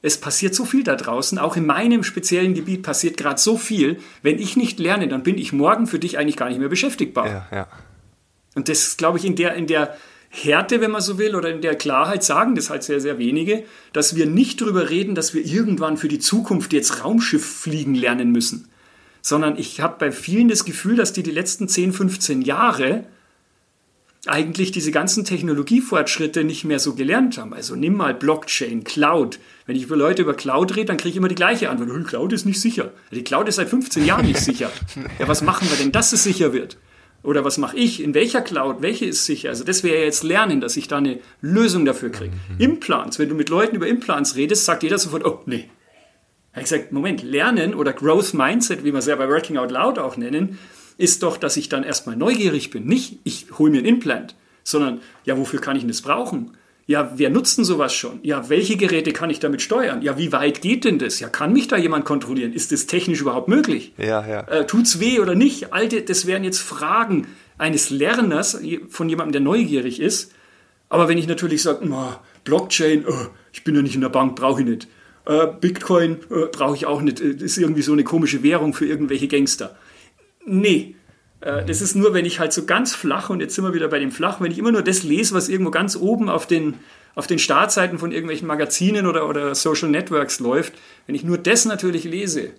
[0.00, 3.98] Es passiert so viel da draußen, auch in meinem speziellen Gebiet passiert gerade so viel.
[4.22, 7.26] Wenn ich nicht lerne, dann bin ich morgen für dich eigentlich gar nicht mehr beschäftigbar.
[7.26, 7.68] Ja, ja.
[8.54, 9.96] Und das, glaube ich, in der, in der
[10.30, 13.64] Härte, wenn man so will, oder in der Klarheit sagen das halt sehr, sehr wenige,
[13.92, 18.30] dass wir nicht darüber reden, dass wir irgendwann für die Zukunft jetzt Raumschiff fliegen lernen
[18.30, 18.68] müssen.
[19.22, 23.04] Sondern ich habe bei vielen das Gefühl, dass die die letzten 10, 15 Jahre
[24.26, 27.54] eigentlich diese ganzen Technologiefortschritte nicht mehr so gelernt haben.
[27.54, 29.38] Also nimm mal Blockchain, Cloud.
[29.66, 32.06] Wenn ich über Leute über Cloud rede, dann kriege ich immer die gleiche Antwort.
[32.06, 32.92] Cloud ist nicht sicher.
[33.12, 34.70] Die Cloud ist seit 15 Jahren nicht sicher.
[35.18, 36.76] Ja, was machen wir denn, dass es sicher wird?
[37.22, 38.02] Oder was mache ich?
[38.02, 38.80] In welcher Cloud?
[38.80, 39.48] Welche ist sicher?
[39.48, 42.32] Also das wäre jetzt Lernen, dass ich da eine Lösung dafür kriege.
[42.32, 42.60] Mhm.
[42.60, 45.68] Implants, wenn du mit Leuten über Implants redest, sagt jeder sofort, oh nee.
[46.52, 49.58] Da habe ich gesagt, Moment, Lernen oder Growth Mindset, wie wir es ja bei Working
[49.58, 50.58] Out Loud auch nennen,
[50.96, 52.86] ist doch, dass ich dann erstmal neugierig bin.
[52.86, 56.56] Nicht, ich hole mir ein Implant, sondern, ja, wofür kann ich denn das brauchen?
[56.88, 58.18] Ja, wer nutzt denn sowas schon?
[58.22, 60.00] Ja, welche Geräte kann ich damit steuern?
[60.00, 61.20] Ja, wie weit geht denn das?
[61.20, 62.54] Ja, kann mich da jemand kontrollieren?
[62.54, 63.92] Ist das technisch überhaupt möglich?
[63.98, 64.40] Ja, ja.
[64.48, 65.74] Äh, tut's weh oder nicht?
[65.74, 67.26] Alte, das wären jetzt Fragen
[67.58, 70.32] eines Lerners von jemandem, der neugierig ist.
[70.88, 71.86] Aber wenn ich natürlich sage,
[72.44, 74.88] Blockchain, oh, ich bin ja nicht in der Bank, brauche ich nicht.
[75.26, 77.20] Äh, Bitcoin äh, brauche ich auch nicht.
[77.20, 79.76] Das äh, ist irgendwie so eine komische Währung für irgendwelche Gangster.
[80.46, 80.96] Nee,
[81.40, 83.98] das ist nur, wenn ich halt so ganz flach, und jetzt sind wir wieder bei
[83.98, 86.74] dem Flach, wenn ich immer nur das lese, was irgendwo ganz oben auf den,
[87.14, 90.74] auf den Startseiten von irgendwelchen Magazinen oder, oder Social Networks läuft,
[91.06, 92.50] wenn ich nur das natürlich lese,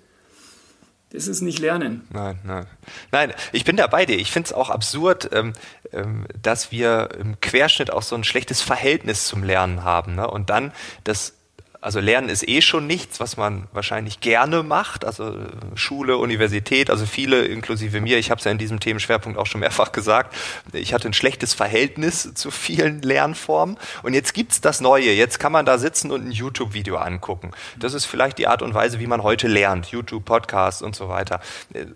[1.12, 2.08] das ist nicht Lernen.
[2.12, 2.68] Nein, nein.
[3.12, 4.18] Nein, ich bin da bei dir.
[4.18, 5.54] Ich finde es auch absurd, ähm,
[5.92, 10.16] ähm, dass wir im Querschnitt auch so ein schlechtes Verhältnis zum Lernen haben.
[10.16, 10.30] Ne?
[10.30, 10.72] Und dann
[11.04, 11.39] das
[11.82, 15.06] also Lernen ist eh schon nichts, was man wahrscheinlich gerne macht.
[15.06, 15.36] Also
[15.76, 19.62] Schule, Universität, also viele, inklusive mir, ich habe es ja in diesem Themenschwerpunkt auch schon
[19.62, 20.36] mehrfach gesagt,
[20.74, 23.78] ich hatte ein schlechtes Verhältnis zu vielen Lernformen.
[24.04, 25.12] Und jetzt gibt's das Neue.
[25.12, 27.52] Jetzt kann man da sitzen und ein YouTube-Video angucken.
[27.78, 29.88] Das ist vielleicht die Art und Weise, wie man heute lernt.
[29.88, 31.40] YouTube, Podcast und so weiter.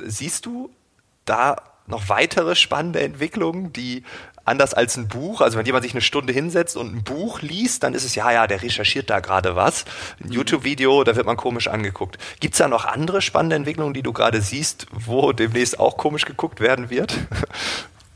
[0.05, 0.69] Siehst du
[1.25, 4.03] da noch weitere spannende Entwicklungen, die
[4.45, 5.41] anders als ein Buch.
[5.41, 8.31] Also wenn jemand sich eine Stunde hinsetzt und ein Buch liest, dann ist es ja,
[8.31, 9.85] ja, der recherchiert da gerade was.
[10.21, 10.33] Ein mhm.
[10.33, 12.17] YouTube-Video, da wird man komisch angeguckt.
[12.39, 16.25] Gibt es da noch andere spannende Entwicklungen, die du gerade siehst, wo demnächst auch komisch
[16.25, 17.17] geguckt werden wird?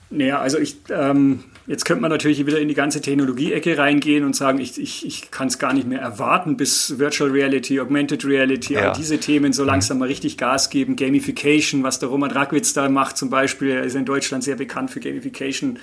[0.10, 4.38] Naja, also ich, ähm, jetzt könnte man natürlich wieder in die ganze Technologie-Ecke reingehen und
[4.38, 8.76] sagen, ich, ich, ich kann es gar nicht mehr erwarten, bis Virtual Reality, Augmented Reality,
[8.76, 8.92] ja.
[8.92, 10.96] all diese Themen so langsam mal richtig Gas geben.
[10.96, 14.92] Gamification, was der Roman Rackwitz da macht zum Beispiel, er ist in Deutschland sehr bekannt
[14.92, 15.78] für Gamification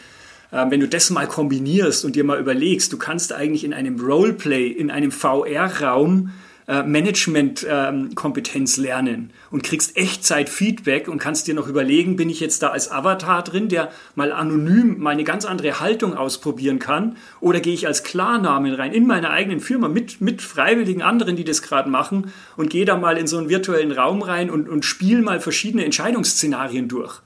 [0.70, 4.68] wenn du das mal kombinierst und dir mal überlegst, du kannst eigentlich in einem Roleplay,
[4.68, 6.30] in einem VR-Raum
[6.66, 12.62] äh, Management-Kompetenz ähm, lernen und kriegst Echtzeit-Feedback und kannst dir noch überlegen, bin ich jetzt
[12.62, 17.60] da als Avatar drin, der mal anonym mal eine ganz andere Haltung ausprobieren kann oder
[17.60, 21.60] gehe ich als Klarnamen rein in meine eigenen Firma mit, mit freiwilligen anderen, die das
[21.60, 25.20] gerade machen und gehe da mal in so einen virtuellen Raum rein und, und spiele
[25.20, 27.20] mal verschiedene Entscheidungsszenarien durch.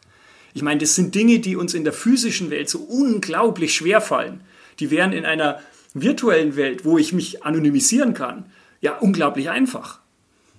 [0.59, 4.41] Ich meine, das sind Dinge, die uns in der physischen Welt so unglaublich schwer fallen.
[4.81, 5.61] Die wären in einer
[5.95, 8.47] virtuellen Welt, wo ich mich anonymisieren kann,
[8.81, 10.01] ja unglaublich einfach.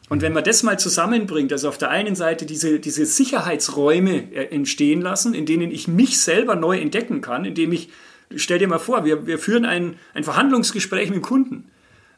[0.07, 4.55] Und wenn man das mal zusammenbringt, also auf der einen Seite diese, diese Sicherheitsräume äh,
[4.55, 7.89] entstehen lassen, in denen ich mich selber neu entdecken kann, indem ich,
[8.33, 11.65] stell dir mal vor, wir, wir führen ein, ein Verhandlungsgespräch mit dem Kunden,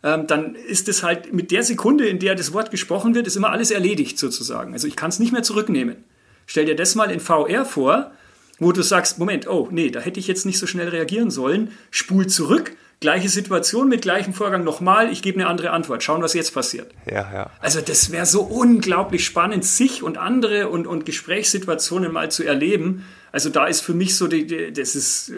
[0.04, 3.38] ähm, dann ist es halt mit der Sekunde, in der das Wort gesprochen wird, ist
[3.38, 4.74] immer alles erledigt sozusagen.
[4.74, 6.04] Also ich kann es nicht mehr zurücknehmen.
[6.52, 8.12] Stell dir das mal in VR vor,
[8.60, 11.72] wo du sagst, Moment, oh nee, da hätte ich jetzt nicht so schnell reagieren sollen.
[11.92, 16.04] Spul zurück, gleiche Situation mit gleichem Vorgang nochmal, ich gebe eine andere Antwort.
[16.04, 16.92] Schauen, was jetzt passiert.
[17.10, 17.52] Ja, ja.
[17.62, 23.06] Also das wäre so unglaublich spannend, sich und andere und, und Gesprächssituationen mal zu erleben.
[23.32, 25.32] Also da ist für mich so, die, die das ist...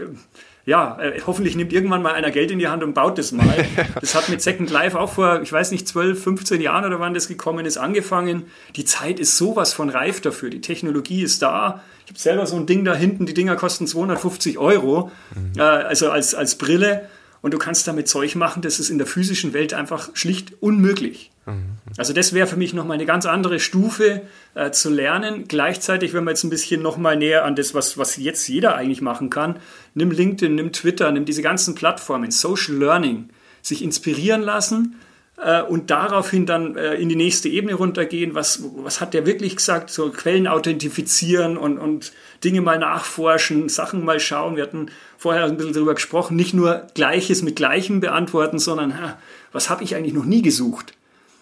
[0.65, 3.43] Ja, äh, hoffentlich nimmt irgendwann mal einer Geld in die Hand und baut das mal.
[3.99, 7.13] Das hat mit Second Life auch vor, ich weiß nicht, 12, 15 Jahren oder wann
[7.13, 8.45] das gekommen ist, angefangen.
[8.76, 10.49] Die Zeit ist sowas von reif dafür.
[10.49, 11.82] Die Technologie ist da.
[12.06, 15.60] Ich habe selber so ein Ding da hinten, die Dinger kosten 250 Euro, mhm.
[15.60, 17.10] äh, also als, als Brille.
[17.41, 21.33] Und du kannst damit Zeug machen, das ist in der physischen Welt einfach schlicht unmöglich.
[21.45, 21.77] Mhm.
[21.97, 24.21] Also das wäre für mich nochmal eine ganz andere Stufe
[24.56, 25.45] äh, zu lernen.
[25.47, 29.01] Gleichzeitig, wenn wir jetzt ein bisschen nochmal näher an das, was, was jetzt jeder eigentlich
[29.01, 29.58] machen kann,
[29.93, 33.29] nimm LinkedIn, nimm Twitter, nimm diese ganzen Plattformen, Social Learning,
[33.62, 34.95] sich inspirieren lassen
[35.38, 38.36] äh, und daraufhin dann äh, in die nächste Ebene runtergehen.
[38.36, 39.89] Was, was hat der wirklich gesagt?
[39.89, 44.56] So Quellen authentifizieren und, und Dinge mal nachforschen, Sachen mal schauen.
[44.56, 49.17] Wir hatten vorher ein bisschen darüber gesprochen, nicht nur Gleiches mit Gleichem beantworten, sondern ha,
[49.51, 50.93] was habe ich eigentlich noch nie gesucht?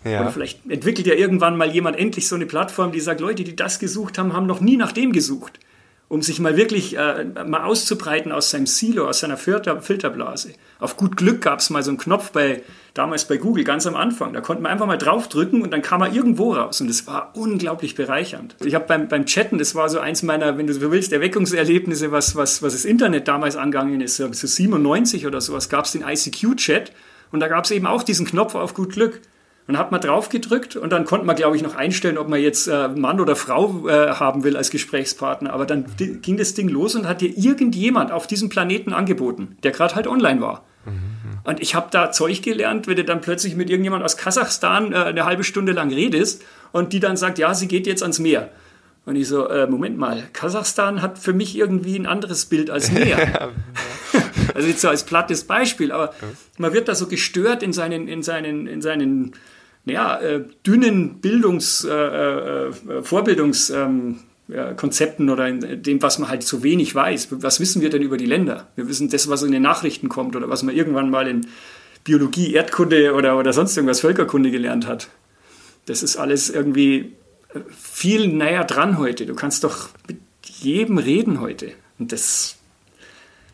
[0.03, 0.21] Ja.
[0.21, 3.55] Oder vielleicht entwickelt ja irgendwann mal jemand endlich so eine Plattform, die sagt, Leute, die
[3.55, 5.59] das gesucht haben, haben noch nie nach dem gesucht.
[6.07, 10.51] Um sich mal wirklich äh, mal auszubreiten aus seinem Silo, aus seiner Filter Filterblase.
[10.81, 13.95] Auf gut Glück gab es mal so einen Knopf bei, damals bei Google, ganz am
[13.95, 14.33] Anfang.
[14.33, 16.81] Da konnte man einfach mal draufdrücken und dann kam er irgendwo raus.
[16.81, 18.57] Und das war unglaublich bereichernd.
[18.61, 22.11] Ich habe beim, beim Chatten, das war so eins meiner, wenn du so willst, Erweckungserlebnisse,
[22.11, 24.17] was, was, was das Internet damals angegangen ist.
[24.17, 26.91] So 97 oder sowas gab es den ICQ-Chat.
[27.31, 29.21] Und da gab es eben auch diesen Knopf auf gut Glück.
[29.71, 32.41] Und hat man drauf gedrückt und dann konnte man, glaube ich, noch einstellen, ob man
[32.41, 35.53] jetzt äh, Mann oder Frau äh, haben will als Gesprächspartner.
[35.53, 39.71] Aber dann ging das Ding los und hat dir irgendjemand auf diesem Planeten angeboten, der
[39.71, 40.65] gerade halt online war.
[40.83, 41.39] Mhm.
[41.45, 44.97] Und ich habe da Zeug gelernt, wenn du dann plötzlich mit irgendjemand aus Kasachstan äh,
[44.97, 48.49] eine halbe Stunde lang redest und die dann sagt, ja, sie geht jetzt ans Meer.
[49.05, 52.91] Und ich so, äh, Moment mal, Kasachstan hat für mich irgendwie ein anderes Bild als
[52.91, 53.51] Meer.
[54.53, 56.13] also jetzt so als plattes Beispiel, aber
[56.57, 59.31] man wird da so gestört in seinen, in seinen, in seinen
[59.85, 66.63] ja, äh, dünnen Bildungs, äh, äh, Vorbildungskonzepten ähm, oder in dem, was man halt so
[66.63, 67.29] wenig weiß.
[67.31, 68.67] Was wissen wir denn über die Länder?
[68.75, 71.47] Wir wissen das, was in den Nachrichten kommt oder was man irgendwann mal in
[72.03, 75.09] Biologie, Erdkunde oder, oder sonst irgendwas Völkerkunde gelernt hat.
[75.85, 77.13] Das ist alles irgendwie
[77.69, 79.25] viel näher dran heute.
[79.25, 81.73] Du kannst doch mit jedem reden heute.
[81.99, 82.55] Und das,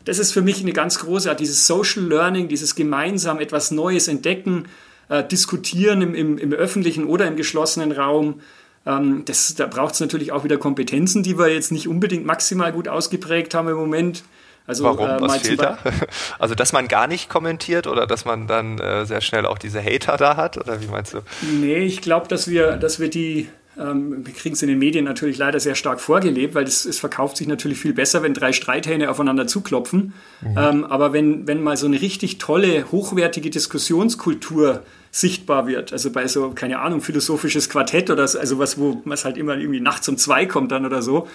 [0.04, 4.08] das ist für mich eine ganz große Art, dieses Social Learning, dieses gemeinsam etwas Neues
[4.08, 4.66] entdecken,
[5.08, 8.40] äh, diskutieren im, im, im, öffentlichen oder im geschlossenen Raum.
[8.86, 12.72] Ähm, das, da braucht es natürlich auch wieder Kompetenzen, die wir jetzt nicht unbedingt maximal
[12.72, 14.22] gut ausgeprägt haben im Moment.
[14.66, 15.08] Also, Warum?
[15.08, 15.78] Äh, Was fehlt da?
[16.38, 19.82] Also, dass man gar nicht kommentiert oder dass man dann äh, sehr schnell auch diese
[19.82, 20.58] Hater da hat?
[20.58, 21.20] Oder wie meinst du?
[21.40, 25.04] Nee, ich glaube, dass wir, dass wir die, ähm, wir kriegen es in den Medien
[25.04, 28.52] natürlich leider sehr stark vorgelebt, weil es, es verkauft sich natürlich viel besser, wenn drei
[28.52, 30.14] Streithähne aufeinander zuklopfen.
[30.40, 30.58] Mhm.
[30.58, 36.26] Ähm, aber wenn, wenn mal so eine richtig tolle, hochwertige Diskussionskultur sichtbar wird, also bei
[36.26, 40.08] so, keine Ahnung, philosophisches Quartett oder so, also was, wo was halt immer irgendwie nachts
[40.08, 41.28] um zwei kommt dann oder so,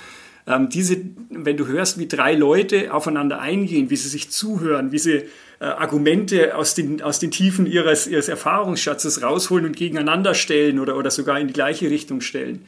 [0.45, 0.97] ähm, diese,
[1.29, 5.23] wenn du hörst, wie drei Leute aufeinander eingehen, wie sie sich zuhören, wie sie
[5.63, 10.97] äh, Argumente aus den, aus den Tiefen ihres, ihres Erfahrungsschatzes rausholen und gegeneinander stellen oder,
[10.97, 12.65] oder sogar in die gleiche Richtung stellen.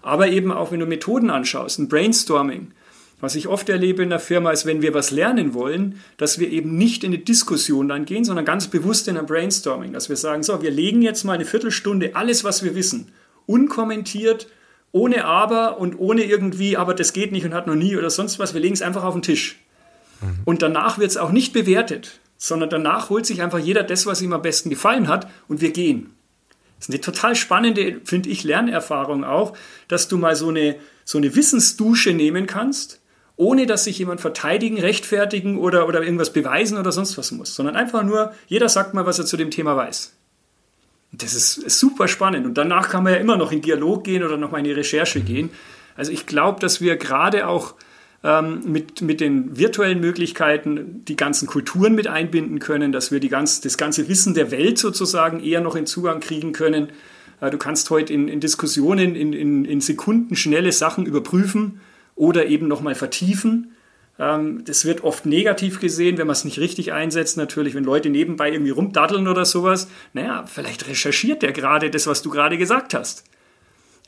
[0.00, 2.72] Aber eben auch, wenn du Methoden anschaust, ein Brainstorming.
[3.20, 6.48] Was ich oft erlebe in der Firma ist, wenn wir was lernen wollen, dass wir
[6.48, 9.92] eben nicht in eine Diskussion dann gehen, sondern ganz bewusst in ein Brainstorming.
[9.92, 13.12] Dass wir sagen, so, wir legen jetzt mal eine Viertelstunde alles, was wir wissen,
[13.44, 14.46] unkommentiert,
[14.92, 18.38] ohne Aber und ohne irgendwie, aber das geht nicht und hat noch nie oder sonst
[18.38, 18.54] was.
[18.54, 19.58] Wir legen es einfach auf den Tisch.
[20.22, 20.38] Mhm.
[20.46, 24.22] Und danach wird es auch nicht bewertet sondern danach holt sich einfach jeder das, was
[24.22, 26.14] ihm am besten gefallen hat und wir gehen.
[26.78, 29.56] Das ist eine total spannende, finde ich, Lernerfahrung auch,
[29.88, 33.00] dass du mal so eine, so eine Wissensdusche nehmen kannst,
[33.36, 37.74] ohne dass sich jemand verteidigen, rechtfertigen oder, oder irgendwas beweisen oder sonst was muss, sondern
[37.74, 40.12] einfach nur, jeder sagt mal, was er zu dem Thema weiß.
[41.12, 42.46] das ist, ist super spannend.
[42.46, 45.20] Und danach kann man ja immer noch in Dialog gehen oder nochmal in die Recherche
[45.20, 45.50] gehen.
[45.96, 47.74] Also ich glaube, dass wir gerade auch
[48.24, 53.28] ähm, mit, mit den virtuellen Möglichkeiten die ganzen Kulturen mit einbinden können, dass wir die
[53.28, 56.88] ganz, das ganze Wissen der Welt sozusagen eher noch in Zugang kriegen können.
[57.40, 61.80] Äh, du kannst heute in, in Diskussionen in, in, in Sekunden schnelle Sachen überprüfen
[62.16, 63.72] oder eben nochmal vertiefen.
[64.18, 67.36] Ähm, das wird oft negativ gesehen, wenn man es nicht richtig einsetzt.
[67.36, 69.88] Natürlich, wenn Leute nebenbei irgendwie rumdaddeln oder sowas.
[70.12, 73.22] Naja, vielleicht recherchiert der gerade das, was du gerade gesagt hast.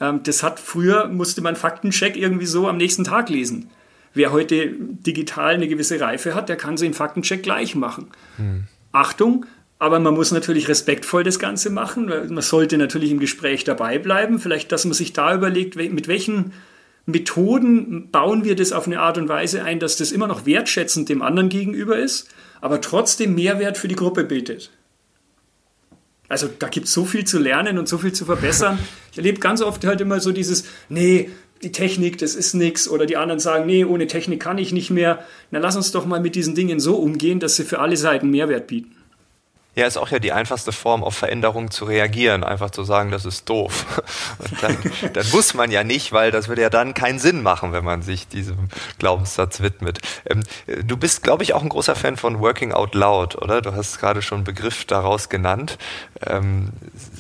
[0.01, 3.71] Ähm, das hat früher, musste man Faktencheck irgendwie so am nächsten Tag lesen.
[4.13, 8.09] Wer heute digital eine gewisse Reife hat, der kann sie in Faktencheck gleich machen.
[8.37, 8.65] Hm.
[8.93, 9.47] Achtung,
[9.79, 12.07] aber man muss natürlich respektvoll das Ganze machen.
[12.07, 14.39] Man sollte natürlich im Gespräch dabei bleiben.
[14.39, 16.53] Vielleicht, dass man sich da überlegt, mit welchen
[17.07, 21.09] Methoden bauen wir das auf eine Art und Weise ein, dass das immer noch wertschätzend
[21.09, 22.29] dem anderen gegenüber ist,
[22.61, 24.71] aber trotzdem Mehrwert für die Gruppe bietet.
[26.29, 28.79] Also da gibt es so viel zu lernen und so viel zu verbessern.
[29.11, 31.31] Ich erlebe ganz oft halt immer so dieses, nee,
[31.63, 32.89] die Technik, das ist nichts.
[32.89, 35.25] Oder die anderen sagen, nee, ohne Technik kann ich nicht mehr.
[35.51, 38.31] Na, lass uns doch mal mit diesen Dingen so umgehen, dass sie für alle Seiten
[38.31, 38.97] Mehrwert bieten.
[39.77, 43.25] Ja, ist auch ja die einfachste Form, auf Veränderungen zu reagieren, einfach zu sagen, das
[43.25, 44.03] ist doof.
[44.39, 44.77] Und dann,
[45.13, 48.03] dann muss man ja nicht, weil das würde ja dann keinen Sinn machen, wenn man
[48.03, 50.01] sich diesem Glaubenssatz widmet.
[50.27, 50.43] Ähm,
[50.85, 53.63] du bist, glaube ich, auch ein großer Fan von Working Out Loud, oder?
[53.63, 55.79] Du hast gerade schon einen Begriff daraus genannt.
[56.27, 56.71] Ähm,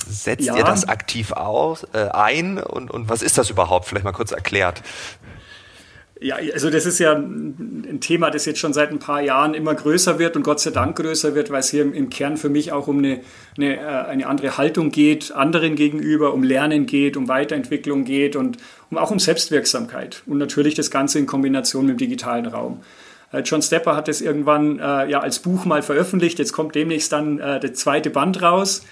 [0.09, 0.57] setzt ja.
[0.57, 3.87] ihr das aktiv aus, äh, ein und, und was ist das überhaupt?
[3.87, 4.83] Vielleicht mal kurz erklärt.
[6.23, 9.75] Ja, also das ist ja ein Thema, das jetzt schon seit ein paar Jahren immer
[9.75, 12.73] größer wird und Gott sei Dank größer wird, weil es hier im Kern für mich
[12.73, 13.21] auch um eine,
[13.57, 18.59] eine, äh, eine andere Haltung geht, anderen gegenüber, um Lernen geht, um Weiterentwicklung geht und
[18.91, 22.83] um, auch um Selbstwirksamkeit und natürlich das Ganze in Kombination mit dem digitalen Raum.
[23.33, 26.39] Äh, John Stepper hat es irgendwann äh, ja als Buch mal veröffentlicht.
[26.39, 28.85] Jetzt kommt demnächst dann äh, der zweite Band raus.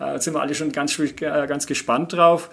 [0.00, 2.50] Äh, sind wir alle schon ganz, äh, ganz gespannt drauf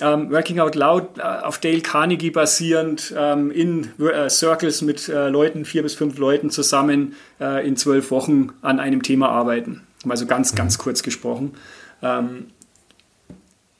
[0.00, 5.28] ähm, Working Out Loud äh, auf Dale Carnegie basierend ähm, in äh, Circles mit äh,
[5.28, 9.86] Leuten, vier bis fünf Leuten zusammen äh, in zwölf Wochen an einem Thema arbeiten.
[10.08, 10.56] Also ganz, mhm.
[10.56, 11.54] ganz kurz gesprochen.
[12.02, 12.46] Ähm,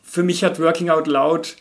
[0.03, 1.57] für mich hat Working Out Loud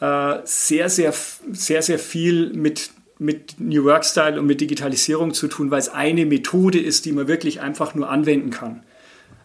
[0.00, 1.12] äh, sehr, sehr,
[1.52, 5.88] sehr, sehr viel mit mit New Work Style und mit Digitalisierung zu tun, weil es
[5.88, 8.84] eine Methode ist, die man wirklich einfach nur anwenden kann.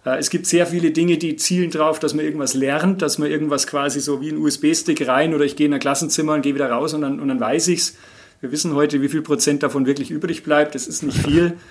[0.05, 3.29] Äh, es gibt sehr viele Dinge, die zielen darauf, dass man irgendwas lernt, dass man
[3.29, 6.55] irgendwas quasi so wie ein USB-Stick rein oder ich gehe in ein Klassenzimmer und gehe
[6.55, 7.95] wieder raus und dann, und dann weiß ich's.
[8.41, 10.75] Wir wissen heute, wie viel Prozent davon wirklich übrig bleibt.
[10.75, 11.53] Das ist nicht viel.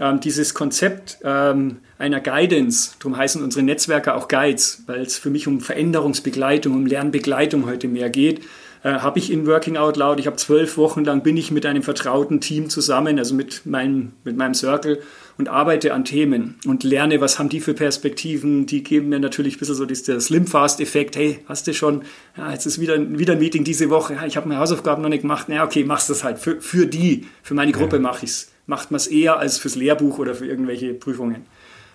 [0.00, 5.30] Ähm, dieses Konzept ähm, einer Guidance, darum heißen unsere Netzwerke auch Guides, weil es für
[5.30, 8.40] mich um Veränderungsbegleitung, um Lernbegleitung heute mehr geht,
[8.82, 10.18] äh, habe ich in Working Out Loud.
[10.18, 14.12] Ich habe zwölf Wochen lang bin ich mit einem vertrauten Team zusammen, also mit meinem,
[14.24, 15.00] mit meinem Circle
[15.36, 18.66] und arbeite an Themen und lerne, was haben die für Perspektiven.
[18.66, 21.16] Die geben mir natürlich ein bisschen so dieser Slim-Fast-Effekt.
[21.16, 22.02] Hey, hast du schon,
[22.36, 24.14] ja, jetzt ist wieder, wieder ein Meeting diese Woche.
[24.14, 25.46] Ja, ich habe meine Hausaufgaben noch nicht gemacht.
[25.48, 26.38] Na, okay, machst das halt.
[26.38, 28.02] Für, für die, für meine Gruppe ja.
[28.02, 28.52] mache ich es.
[28.66, 31.44] Macht man es eher als fürs Lehrbuch oder für irgendwelche Prüfungen.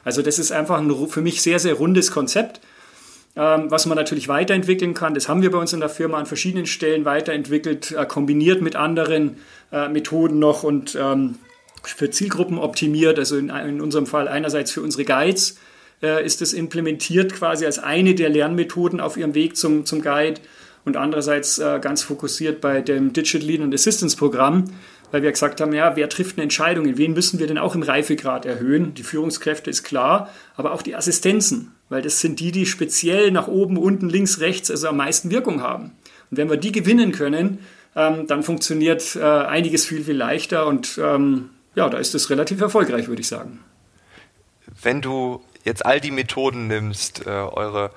[0.03, 2.61] Also das ist einfach ein für mich sehr, sehr rundes Konzept,
[3.35, 5.13] ähm, was man natürlich weiterentwickeln kann.
[5.13, 8.75] Das haben wir bei uns in der Firma an verschiedenen Stellen weiterentwickelt, äh, kombiniert mit
[8.75, 9.37] anderen
[9.71, 11.35] äh, Methoden noch und ähm,
[11.93, 13.19] für Zielgruppen optimiert.
[13.19, 15.57] Also in, in unserem Fall einerseits für unsere Guides
[16.01, 20.41] äh, ist es implementiert quasi als eine der Lernmethoden auf ihrem Weg zum, zum Guide
[20.85, 24.65] und andererseits äh, ganz fokussiert bei dem Digital Lead and Assistance Programm,
[25.11, 26.97] weil wir gesagt haben, ja, wer trifft eine Entscheidung?
[26.97, 28.93] Wen müssen wir denn auch im Reifegrad erhöhen?
[28.93, 33.47] Die Führungskräfte ist klar, aber auch die Assistenzen, weil das sind die, die speziell nach
[33.47, 35.91] oben, unten, links, rechts also am meisten Wirkung haben.
[36.31, 37.59] Und wenn wir die gewinnen können,
[37.95, 42.61] ähm, dann funktioniert äh, einiges viel, viel leichter und ähm, ja, da ist es relativ
[42.61, 43.63] erfolgreich, würde ich sagen.
[44.81, 47.91] Wenn du jetzt all die Methoden nimmst, äh, eure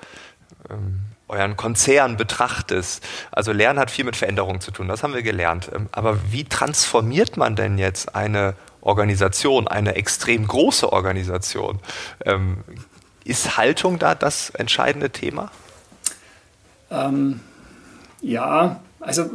[0.69, 1.01] ähm,
[1.33, 3.03] euren Konzern betrachtest.
[3.31, 5.69] Also Lernen hat viel mit Veränderung zu tun, das haben wir gelernt.
[5.73, 11.79] Ähm, aber wie transformiert man denn jetzt eine Organisation, eine extrem große Organisation?
[12.25, 12.63] Ähm,
[13.23, 15.51] ist Haltung da das entscheidende Thema?
[16.91, 17.39] Ähm,
[18.21, 19.31] ja, also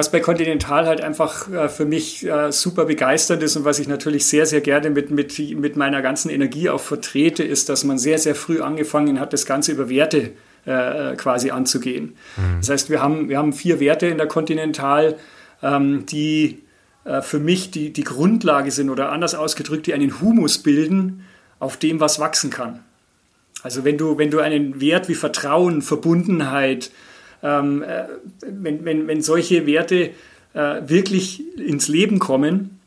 [0.00, 3.86] was bei Continental halt einfach äh, für mich äh, super begeisternd ist und was ich
[3.86, 7.98] natürlich sehr, sehr gerne mit, mit, mit meiner ganzen Energie auch vertrete, ist, dass man
[7.98, 10.30] sehr, sehr früh angefangen hat, das Ganze über Werte
[10.64, 12.16] äh, quasi anzugehen.
[12.38, 12.60] Mhm.
[12.60, 15.16] Das heißt, wir haben, wir haben vier Werte in der Continental,
[15.62, 16.62] ähm, die
[17.04, 21.26] äh, für mich die, die Grundlage sind oder anders ausgedrückt, die einen Humus bilden,
[21.58, 22.80] auf dem was wachsen kann.
[23.62, 26.90] Also wenn du, wenn du einen Wert wie Vertrauen, Verbundenheit,
[27.42, 28.04] ähm, äh,
[28.42, 30.10] wenn, wenn, wenn solche Werte
[30.54, 32.80] äh, wirklich ins Leben kommen,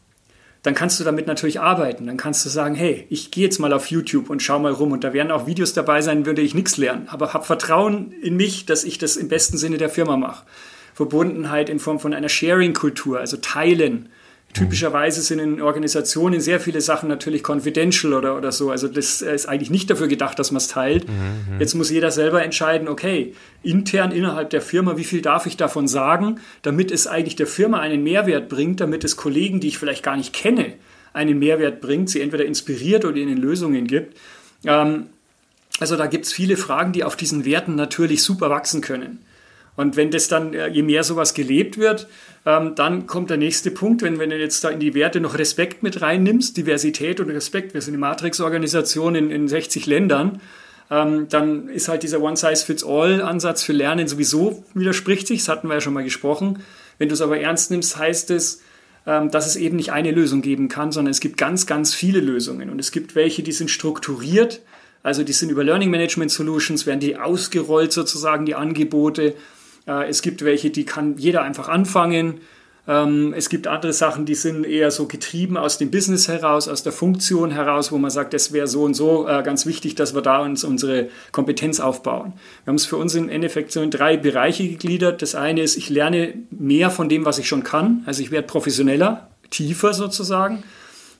[0.63, 2.07] dann kannst du damit natürlich arbeiten.
[2.07, 4.93] Dann kannst du sagen, hey, ich gehe jetzt mal auf YouTube und schau mal rum
[4.93, 7.07] und da werden auch Videos dabei sein, würde ich nichts lernen.
[7.09, 10.45] Aber hab Vertrauen in mich, dass ich das im besten Sinne der Firma mache.
[10.93, 14.09] Verbundenheit in Form von einer Sharing-Kultur, also teilen,
[14.53, 18.69] Typischerweise sind in Organisationen sehr viele Sachen natürlich confidential oder, oder so.
[18.69, 21.07] Also das ist eigentlich nicht dafür gedacht, dass man es teilt.
[21.07, 21.59] Mhm, mhm.
[21.59, 25.87] Jetzt muss jeder selber entscheiden, okay, intern innerhalb der Firma, wie viel darf ich davon
[25.87, 30.03] sagen, damit es eigentlich der Firma einen Mehrwert bringt, damit es Kollegen, die ich vielleicht
[30.03, 30.73] gar nicht kenne,
[31.13, 34.15] einen Mehrwert bringt, sie entweder inspiriert oder ihnen Lösungen gibt.
[34.65, 35.07] Ähm,
[35.79, 39.19] also da gibt es viele Fragen, die auf diesen Werten natürlich super wachsen können.
[39.75, 42.07] Und wenn das dann, äh, je mehr sowas gelebt wird,
[42.45, 45.37] ähm, dann kommt der nächste Punkt, wenn, wenn du jetzt da in die Werte noch
[45.37, 50.41] Respekt mit reinnimmst, Diversität und Respekt, wir sind eine Matrix-Organisation in, in 60 Ländern,
[50.91, 55.81] ähm, dann ist halt dieser One-Size-Fits-All-Ansatz für Lernen sowieso widerspricht sich, das hatten wir ja
[55.81, 56.59] schon mal gesprochen.
[56.97, 58.61] Wenn du es aber ernst nimmst, heißt es,
[59.05, 62.19] ähm, dass es eben nicht eine Lösung geben kann, sondern es gibt ganz, ganz viele
[62.19, 62.69] Lösungen.
[62.69, 64.61] Und es gibt welche, die sind strukturiert,
[65.01, 69.35] also die sind über Learning Management Solutions, werden die ausgerollt sozusagen, die Angebote.
[69.87, 72.41] Äh, es gibt welche, die kann jeder einfach anfangen.
[72.85, 76.83] Ähm, es gibt andere Sachen, die sind eher so getrieben aus dem Business heraus, aus
[76.83, 80.13] der Funktion heraus, wo man sagt, das wäre so und so äh, ganz wichtig, dass
[80.13, 82.33] wir da uns unsere Kompetenz aufbauen.
[82.65, 85.21] Wir haben es für uns im Endeffekt so in drei Bereiche gegliedert.
[85.21, 88.03] Das eine ist, ich lerne mehr von dem, was ich schon kann.
[88.05, 90.63] Also ich werde professioneller, tiefer sozusagen.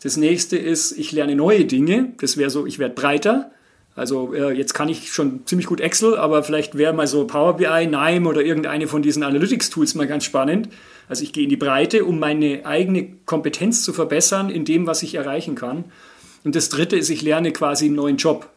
[0.04, 2.12] Das nächste ist, ich lerne neue Dinge.
[2.19, 3.53] Das wäre so, ich werde breiter.
[3.96, 7.58] Also äh, jetzt kann ich schon ziemlich gut Excel, aber vielleicht wäre mal so Power
[7.58, 10.70] BI, NIME oder irgendeine von diesen Analytics-Tools mal ganz spannend.
[11.08, 15.04] Also ich gehe in die Breite, um meine eigene Kompetenz zu verbessern in dem, was
[15.04, 15.86] ich erreichen kann.
[16.44, 18.50] Und das Dritte ist, ich lerne quasi einen neuen Job.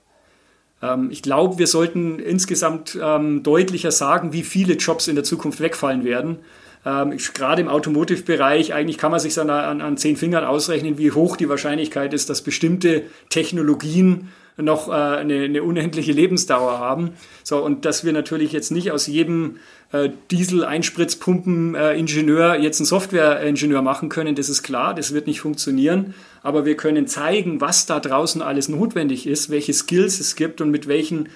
[0.83, 5.61] Ähm, ich glaube, wir sollten insgesamt ähm, deutlicher sagen, wie viele Jobs in der Zukunft
[5.61, 6.39] wegfallen werden.
[6.87, 11.11] Ähm, gerade im Automotive-Bereich, eigentlich kann man sich an, an, an zehn Fingern ausrechnen, wie
[11.11, 17.11] hoch die Wahrscheinlichkeit ist, dass bestimmte Technologien noch äh, eine, eine, unendliche Lebensdauer haben.
[17.43, 19.57] So, und dass wir natürlich jetzt nicht aus jedem
[19.93, 26.15] äh, Diesel-Einspritzpumpen-Ingenieur jetzt einen Software-Ingenieur machen können, das ist klar, das wird nicht funktionieren.
[26.43, 30.71] Aber wir können zeigen, was da draußen alles notwendig ist, welche Skills es gibt und
[30.71, 31.29] mit welchen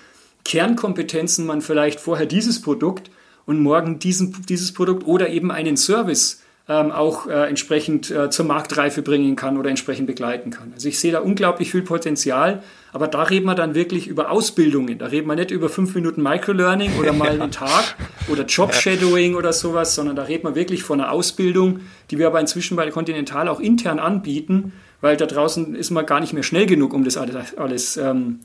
[0.44, 3.10] Kernkompetenzen man vielleicht vorher dieses Produkt
[3.44, 8.46] und morgen diesen, dieses Produkt oder eben einen Service ähm, auch äh, entsprechend äh, zur
[8.46, 10.72] Marktreife bringen kann oder entsprechend begleiten kann.
[10.72, 12.62] Also ich sehe da unglaublich viel Potenzial,
[12.92, 14.98] aber da reden wir dann wirklich über Ausbildungen.
[14.98, 17.96] Da reden wir nicht über fünf Minuten Microlearning oder mal einen Tag
[18.28, 21.80] oder Job-Shadowing oder sowas, sondern da reden wir wirklich von einer Ausbildung,
[22.10, 26.20] die wir aber inzwischen bei Continental auch intern anbieten, weil da draußen ist man gar
[26.20, 28.40] nicht mehr schnell genug, um das alles, alles ähm,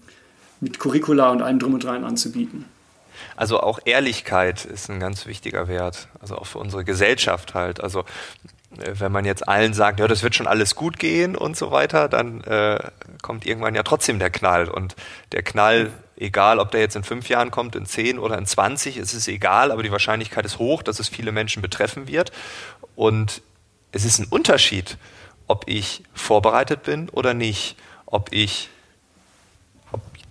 [0.62, 2.66] mit Curricula und allem drum und dran anzubieten.
[3.36, 7.82] Also auch Ehrlichkeit ist ein ganz wichtiger Wert, also auch für unsere Gesellschaft halt.
[7.82, 8.06] Also
[8.78, 12.10] wenn man jetzt allen sagt, ja, das wird schon alles gut gehen und so weiter,
[12.10, 12.80] dann äh,
[13.22, 14.70] kommt irgendwann ja trotzdem der Knall.
[14.70, 14.96] Und
[15.32, 18.98] der Knall, egal ob der jetzt in fünf Jahren kommt, in zehn oder in zwanzig,
[18.98, 22.32] ist es egal, aber die Wahrscheinlichkeit ist hoch, dass es viele Menschen betreffen wird.
[22.96, 23.42] Und
[23.92, 24.98] es ist ein Unterschied,
[25.48, 28.70] ob ich vorbereitet bin oder nicht, ob ich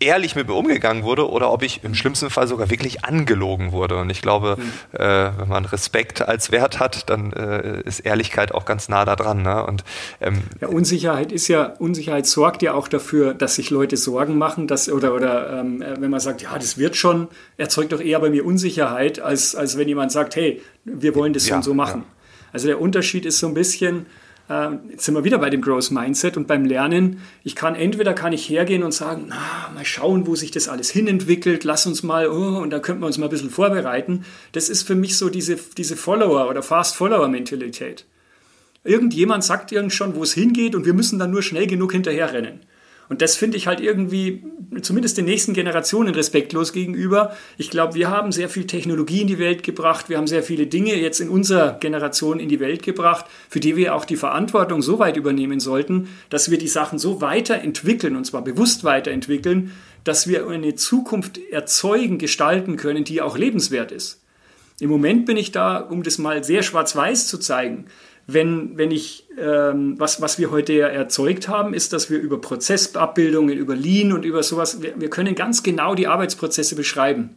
[0.01, 3.97] ehrlich mit mir umgegangen wurde oder ob ich im schlimmsten Fall sogar wirklich angelogen wurde.
[3.97, 4.99] Und ich glaube, mhm.
[4.99, 9.17] äh, wenn man Respekt als Wert hat, dann äh, ist Ehrlichkeit auch ganz nah da
[9.17, 9.43] dran.
[9.43, 9.65] Ne?
[9.65, 9.85] Und,
[10.21, 14.67] ähm, ja, Unsicherheit ist ja, Unsicherheit sorgt ja auch dafür, dass sich Leute Sorgen machen,
[14.67, 18.31] dass, oder, oder ähm, wenn man sagt, ja, das wird schon, erzeugt doch eher bei
[18.31, 21.75] mir Unsicherheit, als, als wenn jemand sagt, hey, wir wollen das ja, so und so
[21.75, 22.03] machen.
[22.07, 22.15] Ja.
[22.53, 24.07] Also der Unterschied ist so ein bisschen,
[24.49, 27.21] äh, jetzt sind wir wieder bei dem Growth Mindset und beim Lernen.
[27.43, 30.91] Ich kann entweder kann ich hergehen und sagen, na, mal schauen, wo sich das alles
[30.91, 34.25] hinentwickelt, lass uns mal, oh, und da könnten wir uns mal ein bisschen vorbereiten.
[34.53, 38.07] Das ist für mich so diese, diese Follower- oder Fast-Follower-Mentalität.
[38.85, 42.61] Irgendjemand sagt irgend schon, wo es hingeht und wir müssen dann nur schnell genug hinterherrennen.
[43.09, 44.43] Und das finde ich halt irgendwie,
[44.81, 47.37] zumindest den nächsten Generationen respektlos gegenüber.
[47.59, 50.09] Ich glaube, wir haben sehr viel Technologie in die Welt gebracht.
[50.09, 53.77] Wir haben sehr viele Dinge jetzt in unserer Generation in die Welt gebracht, für die
[53.77, 58.25] wir auch die Verantwortung so weit übernehmen sollten, dass wir die Sachen so weiterentwickeln, und
[58.25, 59.73] zwar bewusst weiterentwickeln,
[60.05, 64.23] dass wir eine Zukunft erzeugen, gestalten können, die auch lebenswert ist.
[64.81, 67.87] Im Moment bin ich da, um das mal sehr schwarz-weiß zu zeigen,
[68.27, 73.57] wenn, wenn ich, was, was wir heute ja erzeugt haben, ist, dass wir über Prozessabbildungen,
[73.57, 77.37] über Lean und über sowas, wir, wir können ganz genau die Arbeitsprozesse beschreiben.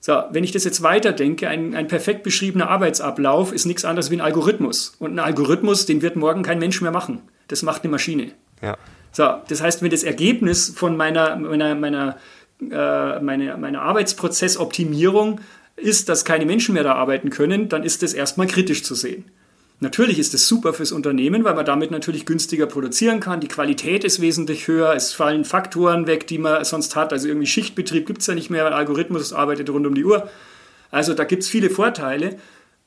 [0.00, 4.16] So, wenn ich das jetzt weiterdenke, ein, ein perfekt beschriebener Arbeitsablauf ist nichts anderes wie
[4.16, 4.96] ein Algorithmus.
[4.98, 7.22] Und ein Algorithmus, den wird morgen kein Mensch mehr machen.
[7.48, 8.32] Das macht eine Maschine.
[8.60, 8.76] Ja.
[9.12, 12.18] So, das heißt, wenn das Ergebnis von meiner, meiner, meiner,
[12.60, 15.40] äh, meiner, meiner Arbeitsprozessoptimierung
[15.76, 19.24] ist, dass keine Menschen mehr da arbeiten können, dann ist das erstmal kritisch zu sehen.
[19.80, 23.40] Natürlich ist es super fürs Unternehmen, weil man damit natürlich günstiger produzieren kann.
[23.40, 24.94] Die Qualität ist wesentlich höher.
[24.94, 27.12] Es fallen Faktoren weg, die man sonst hat.
[27.12, 28.66] Also irgendwie Schichtbetrieb gibt es ja nicht mehr.
[28.66, 30.28] Ein Algorithmus arbeitet rund um die Uhr.
[30.90, 32.38] Also da gibt es viele Vorteile.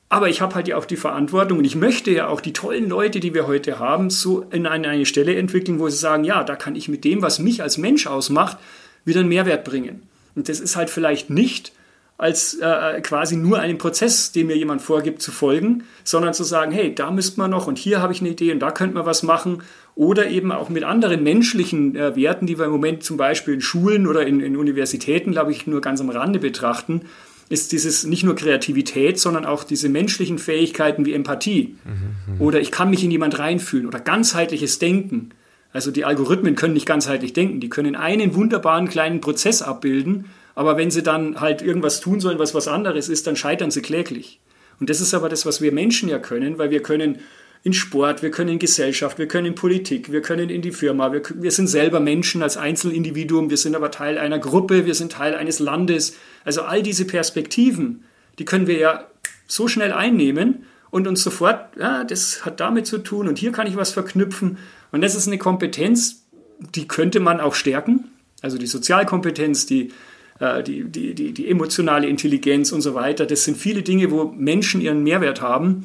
[0.08, 2.88] Aber ich habe halt ja auch die Verantwortung und ich möchte ja auch die tollen
[2.88, 6.44] Leute, die wir heute haben, so in eine, eine Stelle entwickeln, wo sie sagen, ja,
[6.44, 8.56] da kann ich mit dem, was mich als Mensch ausmacht,
[9.04, 10.08] wieder einen Mehrwert bringen.
[10.34, 11.72] Und das ist halt vielleicht nicht
[12.18, 16.72] als äh, quasi nur einem Prozess, den mir jemand vorgibt, zu folgen, sondern zu sagen,
[16.72, 19.06] hey, da müsste man noch und hier habe ich eine Idee und da könnte man
[19.06, 19.62] was machen.
[19.94, 23.60] Oder eben auch mit anderen menschlichen äh, Werten, die wir im Moment zum Beispiel in
[23.60, 27.02] Schulen oder in, in Universitäten, glaube ich, nur ganz am Rande betrachten,
[27.48, 31.76] ist dieses nicht nur Kreativität, sondern auch diese menschlichen Fähigkeiten wie Empathie.
[31.84, 32.40] Mhm, mhm.
[32.40, 35.30] oder ich kann mich in jemand reinfühlen oder ganzheitliches Denken.
[35.72, 40.26] Also die Algorithmen können nicht ganzheitlich denken, die können einen wunderbaren kleinen Prozess abbilden
[40.58, 43.80] aber wenn sie dann halt irgendwas tun sollen, was was anderes ist, dann scheitern sie
[43.80, 44.40] kläglich.
[44.80, 47.20] Und das ist aber das, was wir Menschen ja können, weil wir können
[47.62, 51.12] in Sport, wir können in Gesellschaft, wir können in Politik, wir können in die Firma,
[51.12, 55.12] wir, wir sind selber Menschen als Einzelindividuum, wir sind aber Teil einer Gruppe, wir sind
[55.12, 56.16] Teil eines Landes.
[56.44, 58.02] Also all diese Perspektiven,
[58.40, 59.06] die können wir ja
[59.46, 63.68] so schnell einnehmen und uns sofort, ja, das hat damit zu tun und hier kann
[63.68, 64.58] ich was verknüpfen.
[64.90, 66.26] Und das ist eine Kompetenz,
[66.74, 68.10] die könnte man auch stärken.
[68.42, 69.92] Also die Sozialkompetenz, die
[70.40, 73.26] die, die, die, die emotionale Intelligenz und so weiter.
[73.26, 75.82] Das sind viele Dinge, wo Menschen ihren Mehrwert haben.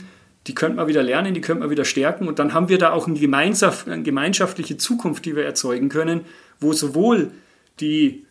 [0.48, 2.28] Die könnte man wieder lernen, die könnte man wieder stärken.
[2.28, 6.22] Und dann haben wir da auch eine, gemeinschaft, eine gemeinschaftliche Zukunft, die wir erzeugen können,
[6.60, 7.32] wo sowohl
[7.80, 8.26] die,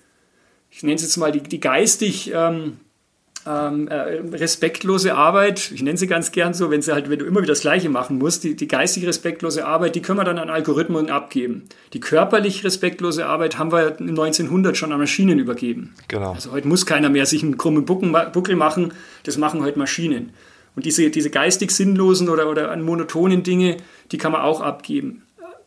[0.70, 2.78] ich nenne es jetzt mal, die, die geistig ähm,
[3.46, 7.24] ähm, äh, respektlose Arbeit, ich nenne sie ganz gern so, wenn, sie halt, wenn du
[7.24, 10.38] immer wieder das Gleiche machen musst, die, die geistig respektlose Arbeit, die können wir dann
[10.38, 11.64] an Algorithmen abgeben.
[11.92, 15.94] Die körperlich respektlose Arbeit haben wir 1900 schon an Maschinen übergeben.
[16.08, 16.32] Genau.
[16.32, 18.92] Also heute muss keiner mehr sich einen krummen Buckel machen,
[19.24, 20.32] das machen heute Maschinen.
[20.74, 23.76] Und diese, diese geistig sinnlosen oder, oder monotonen Dinge,
[24.10, 25.22] die kann man auch abgeben.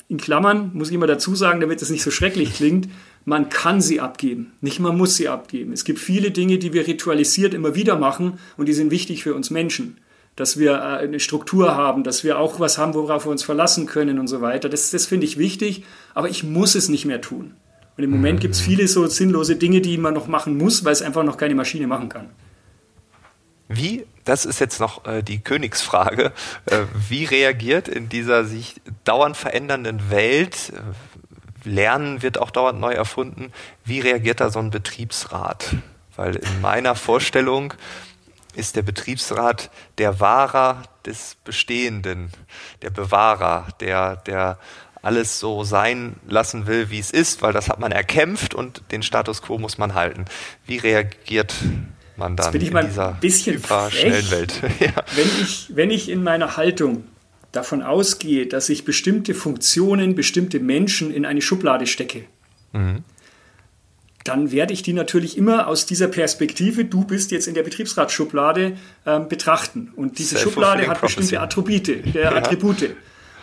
[0.08, 2.88] In Klammern muss ich immer dazu sagen, damit es nicht so schrecklich klingt,
[3.26, 5.74] man kann sie abgeben, nicht man muss sie abgeben.
[5.74, 9.34] Es gibt viele Dinge, die wir ritualisiert immer wieder machen und die sind wichtig für
[9.34, 9.98] uns Menschen.
[10.36, 13.88] Dass wir äh, eine Struktur haben, dass wir auch was haben, worauf wir uns verlassen
[13.88, 14.70] können und so weiter.
[14.70, 17.56] Das, das finde ich wichtig, aber ich muss es nicht mehr tun.
[17.98, 18.66] Und im Moment gibt es mhm.
[18.66, 21.88] viele so sinnlose Dinge, die man noch machen muss, weil es einfach noch keine Maschine
[21.88, 22.30] machen kann.
[23.68, 26.34] Wie, das ist jetzt noch äh, die Königsfrage,
[26.66, 30.82] äh, wie reagiert in dieser sich dauernd verändernden Welt, äh,
[31.66, 33.52] Lernen wird auch dauernd neu erfunden.
[33.84, 35.76] Wie reagiert da so ein Betriebsrat?
[36.16, 37.74] Weil in meiner Vorstellung
[38.56, 42.32] ist der Betriebsrat der Wahrer des Bestehenden,
[42.82, 44.58] der Bewahrer, der, der
[45.02, 49.04] alles so sein lassen will, wie es ist, weil das hat man erkämpft und den
[49.04, 50.26] Status quo muss man halten.
[50.66, 51.54] Wie reagiert
[52.16, 54.62] man dann in dieser ein bisschen schnellen Welt?
[54.80, 54.94] ja.
[55.14, 57.04] wenn, ich, wenn ich in meiner Haltung
[57.56, 62.26] davon ausgehe, dass ich bestimmte Funktionen, bestimmte Menschen in eine Schublade stecke,
[62.74, 63.04] mhm.
[64.24, 68.78] dann werde ich die natürlich immer aus dieser Perspektive, du bist jetzt in der Betriebsratsschublade,
[69.06, 69.92] ähm, betrachten.
[69.96, 72.36] Und diese Schublade hat bestimmte Attribute, äh, ja.
[72.36, 72.96] Attribute.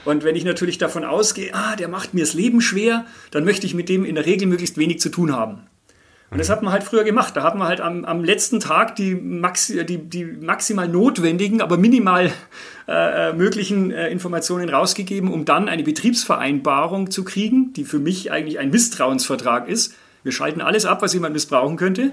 [0.05, 3.67] Und wenn ich natürlich davon ausgehe, ah, der macht mir das Leben schwer, dann möchte
[3.67, 5.61] ich mit dem in der Regel möglichst wenig zu tun haben.
[6.33, 7.37] Und das hat man halt früher gemacht.
[7.37, 11.77] Da hat man halt am, am letzten Tag die, maxi, die, die maximal notwendigen, aber
[11.77, 12.33] minimal
[12.89, 18.33] äh, äh, möglichen äh, Informationen rausgegeben, um dann eine Betriebsvereinbarung zu kriegen, die für mich
[18.33, 19.95] eigentlich ein Misstrauensvertrag ist.
[20.23, 22.13] Wir schalten alles ab, was jemand missbrauchen könnte.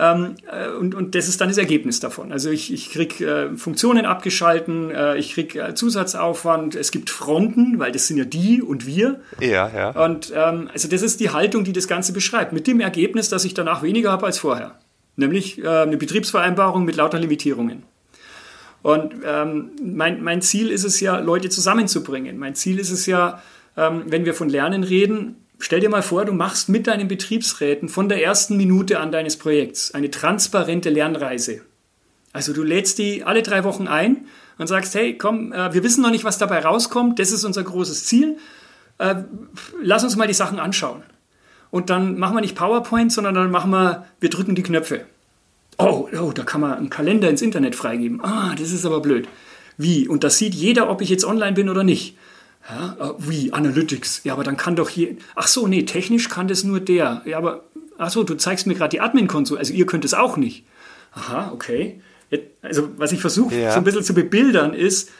[0.00, 2.30] Ähm, äh, und, und das ist dann das Ergebnis davon.
[2.30, 7.80] Also ich, ich kriege äh, Funktionen abgeschalten, äh, ich kriege äh, Zusatzaufwand, es gibt Fronten,
[7.80, 9.20] weil das sind ja die und wir.
[9.40, 9.90] Ja, ja.
[10.04, 13.44] Und ähm, also das ist die Haltung, die das Ganze beschreibt, mit dem Ergebnis, dass
[13.44, 14.78] ich danach weniger habe als vorher.
[15.16, 17.82] Nämlich äh, eine Betriebsvereinbarung mit lauter Limitierungen.
[18.82, 22.38] Und ähm, mein, mein Ziel ist es ja, Leute zusammenzubringen.
[22.38, 23.42] Mein Ziel ist es ja,
[23.76, 27.88] ähm, wenn wir von Lernen reden, Stell dir mal vor, du machst mit deinen Betriebsräten
[27.88, 31.62] von der ersten Minute an deines Projekts eine transparente Lernreise.
[32.32, 34.26] Also du lädst die alle drei Wochen ein
[34.58, 37.64] und sagst, hey, komm, äh, wir wissen noch nicht, was dabei rauskommt, das ist unser
[37.64, 38.38] großes Ziel.
[38.98, 39.16] Äh,
[39.82, 41.02] lass uns mal die Sachen anschauen.
[41.70, 45.06] Und dann machen wir nicht PowerPoint, sondern dann machen wir, wir drücken die Knöpfe.
[45.78, 48.20] Oh, oh, da kann man einen Kalender ins Internet freigeben.
[48.22, 49.28] Ah, das ist aber blöd.
[49.76, 50.08] Wie?
[50.08, 52.16] Und das sieht jeder, ob ich jetzt online bin oder nicht.
[52.68, 54.22] Ja, äh, wie Analytics?
[54.24, 55.16] Ja, aber dann kann doch hier.
[55.34, 57.22] Ach so, nee, technisch kann das nur der.
[57.24, 57.64] Ja, aber
[57.96, 59.58] ach so, du zeigst mir gerade die Admin-Konsole.
[59.58, 60.64] Also ihr könnt es auch nicht.
[61.12, 62.00] Aha, okay.
[62.62, 63.72] Also was ich versuche ja.
[63.72, 65.10] so ein bisschen zu bebildern ist,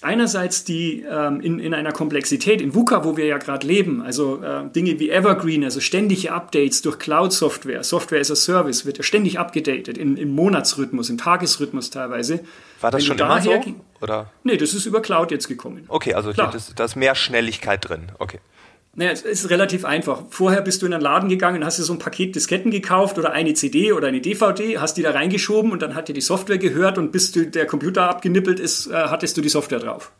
[0.00, 4.42] einerseits die ähm, in, in einer Komplexität, in VUCA, wo wir ja gerade leben, also
[4.42, 9.02] äh, Dinge wie Evergreen, also ständige Updates durch Cloud-Software, Software as a Service, wird ja
[9.02, 12.40] ständig abgedatet, im Monatsrhythmus, im Tagesrhythmus teilweise.
[12.80, 13.50] War das Wenn schon immer so?
[14.04, 14.30] Oder?
[14.44, 15.86] Nee, das ist über Cloud jetzt gekommen.
[15.88, 18.12] Okay, also da ist mehr Schnelligkeit drin.
[18.18, 18.38] Okay.
[18.96, 20.22] Naja, es ist relativ einfach.
[20.30, 23.18] Vorher bist du in einen Laden gegangen und hast dir so ein Paket Disketten gekauft
[23.18, 26.20] oder eine CD oder eine DVD, hast die da reingeschoben und dann hat dir die
[26.20, 30.12] Software gehört und bis du, der Computer abgenippelt ist, äh, hattest du die Software drauf.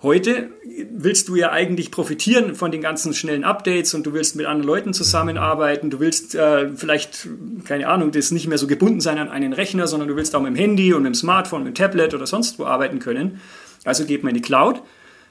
[0.00, 0.50] Heute
[0.90, 4.66] willst du ja eigentlich profitieren von den ganzen schnellen Updates und du willst mit anderen
[4.66, 5.90] Leuten zusammenarbeiten.
[5.90, 7.28] Du willst äh, vielleicht,
[7.64, 10.40] keine Ahnung, das nicht mehr so gebunden sein an einen Rechner, sondern du willst auch
[10.40, 13.40] mit dem Handy und mit dem Smartphone, mit dem Tablet oder sonst wo arbeiten können.
[13.84, 14.82] Also geht man in die Cloud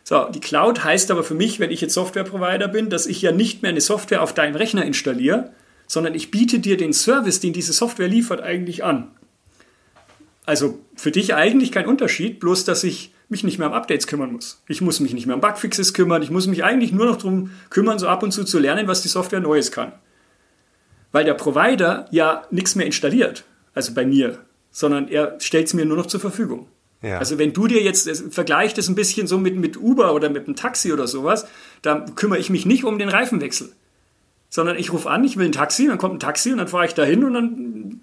[0.07, 3.34] so, die Cloud heißt aber für mich, wenn ich jetzt Software-Provider bin, dass ich ja
[3.34, 5.51] nicht mehr eine Software auf deinen Rechner installiere,
[5.86, 9.11] sondern ich biete dir den Service, den diese Software liefert, eigentlich an.
[10.45, 14.32] Also für dich eigentlich kein Unterschied, bloß dass ich mich nicht mehr um Updates kümmern
[14.32, 14.63] muss.
[14.67, 17.51] Ich muss mich nicht mehr um Bugfixes kümmern, ich muss mich eigentlich nur noch darum
[17.69, 19.91] kümmern, so ab und zu zu lernen, was die Software Neues kann.
[21.11, 24.39] Weil der Provider ja nichts mehr installiert, also bei mir,
[24.71, 26.67] sondern er stellt es mir nur noch zur Verfügung.
[27.01, 27.19] Ja.
[27.19, 30.47] Also wenn du dir jetzt, vergleich das ein bisschen so mit, mit Uber oder mit
[30.47, 31.47] einem Taxi oder sowas,
[31.82, 33.71] da kümmere ich mich nicht um den Reifenwechsel.
[34.49, 36.86] Sondern ich rufe an, ich will ein Taxi, dann kommt ein Taxi und dann fahre
[36.86, 37.34] ich dahin und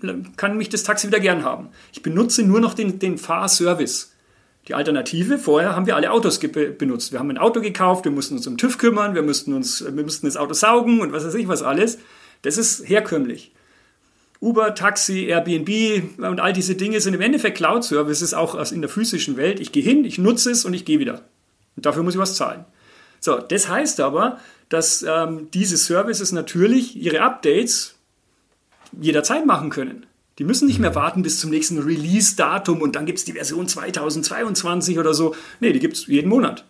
[0.02, 1.70] dann kann mich das Taxi wieder gern haben.
[1.92, 4.13] Ich benutze nur noch den, den Fahrservice.
[4.68, 7.12] Die Alternative, vorher haben wir alle Autos benutzt.
[7.12, 10.02] Wir haben ein Auto gekauft, wir mussten uns um TÜV kümmern, wir mussten, uns, wir
[10.02, 11.98] mussten das Auto saugen und was weiß ich was alles.
[12.42, 13.52] Das ist herkömmlich.
[14.40, 19.36] Uber, Taxi, Airbnb und all diese Dinge sind im Endeffekt Cloud-Services auch in der physischen
[19.36, 19.60] Welt.
[19.60, 21.22] Ich gehe hin, ich nutze es und ich gehe wieder.
[21.76, 22.64] Und dafür muss ich was zahlen.
[23.20, 24.38] So, das heißt aber,
[24.68, 27.94] dass ähm, diese Services natürlich ihre Updates
[29.00, 30.06] jederzeit machen können.
[30.38, 30.96] Die müssen nicht mehr mhm.
[30.96, 35.34] warten bis zum nächsten Release-Datum und dann gibt es die Version 2022 oder so.
[35.60, 36.64] Nee, die gibt es jeden Monat.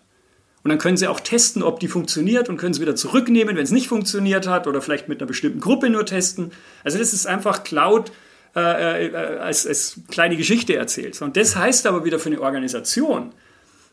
[0.62, 3.64] Und dann können Sie auch testen, ob die funktioniert und können sie wieder zurücknehmen, wenn
[3.64, 6.52] es nicht funktioniert hat oder vielleicht mit einer bestimmten Gruppe nur testen.
[6.84, 8.10] Also das ist einfach Cloud
[8.56, 11.20] äh, äh, als, als kleine Geschichte erzählt.
[11.20, 13.32] Und das heißt aber wieder für eine Organisation,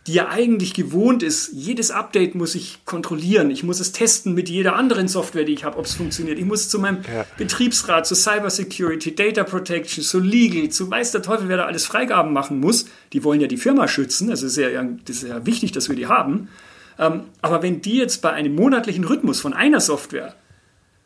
[0.08, 3.52] die ja eigentlich gewohnt ist, jedes Update muss ich kontrollieren.
[3.52, 6.40] Ich muss es testen mit jeder anderen Software, die ich habe, ob es funktioniert.
[6.40, 7.26] Ich muss zu meinem ja.
[7.38, 12.34] Betriebsrat, zu Cybersecurity, Data Protection, zu Legal, zu weiß der Teufel, wer da alles Freigaben
[12.34, 12.86] machen muss.
[13.14, 14.32] Die wollen ja die Firma schützen.
[14.32, 14.70] Also ist ja,
[15.06, 16.50] das ist ja wichtig, dass wir die haben.
[16.98, 20.34] Ähm, aber wenn die jetzt bei einem monatlichen Rhythmus von einer Software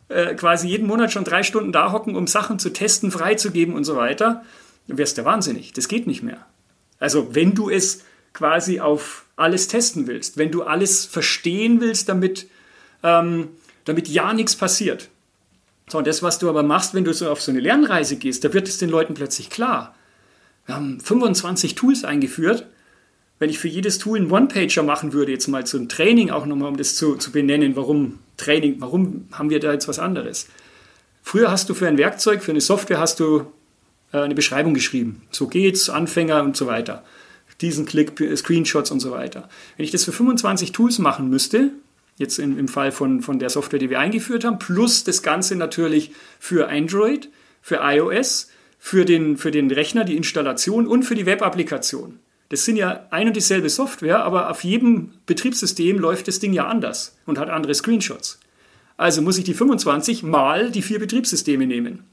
[0.08, 3.84] äh, quasi jeden Monat schon drei Stunden da hocken, um Sachen zu testen, freizugeben und
[3.84, 4.44] so weiter,
[4.88, 5.74] dann wärst du wahnsinnig.
[5.74, 6.46] Das geht nicht mehr.
[6.98, 8.04] Also wenn du es
[8.36, 12.48] quasi auf alles testen willst, wenn du alles verstehen willst, damit,
[13.02, 13.48] ähm,
[13.86, 15.10] damit ja nichts passiert.
[15.88, 18.44] So, und das, was du aber machst, wenn du so auf so eine Lernreise gehst,
[18.44, 19.96] da wird es den Leuten plötzlich klar.
[20.68, 22.68] Wir haben 25 Tools eingeführt
[23.40, 26.70] wenn ich für jedes Tool einen One-Pager machen würde, jetzt mal zum Training auch nochmal,
[26.70, 30.48] um das zu, zu benennen, warum Training, warum haben wir da jetzt was anderes?
[31.22, 33.46] Früher hast du für ein Werkzeug, für eine Software hast du
[34.14, 35.24] äh, eine Beschreibung geschrieben.
[35.32, 37.04] So geht's, Anfänger und so weiter.
[37.62, 39.50] Diesen Klick, Screenshots und so weiter.
[39.78, 41.72] Wenn ich das für 25 Tools machen müsste,
[42.18, 45.56] jetzt in, im Fall von, von der Software, die wir eingeführt haben, plus das Ganze
[45.56, 47.30] natürlich für Android,
[47.62, 52.20] für iOS, für den, für den Rechner, die Installation und für die Web-Applikation.
[52.50, 56.68] Das sind ja ein und dieselbe Software, aber auf jedem Betriebssystem läuft das Ding ja
[56.68, 58.40] anders und hat andere Screenshots.
[58.98, 62.04] Also muss ich die 25 mal die vier Betriebssysteme nehmen.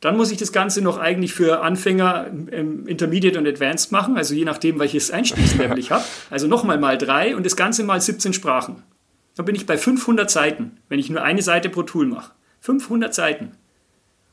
[0.00, 4.34] Dann muss ich das Ganze noch eigentlich für Anfänger, ähm, Intermediate und Advanced machen, also
[4.34, 6.04] je nachdem, welches Einstiegslevel ich habe.
[6.30, 8.82] Also nochmal mal drei und das Ganze mal 17 Sprachen.
[9.36, 12.32] Dann bin ich bei 500 Seiten, wenn ich nur eine Seite pro Tool mache.
[12.60, 13.52] 500 Seiten.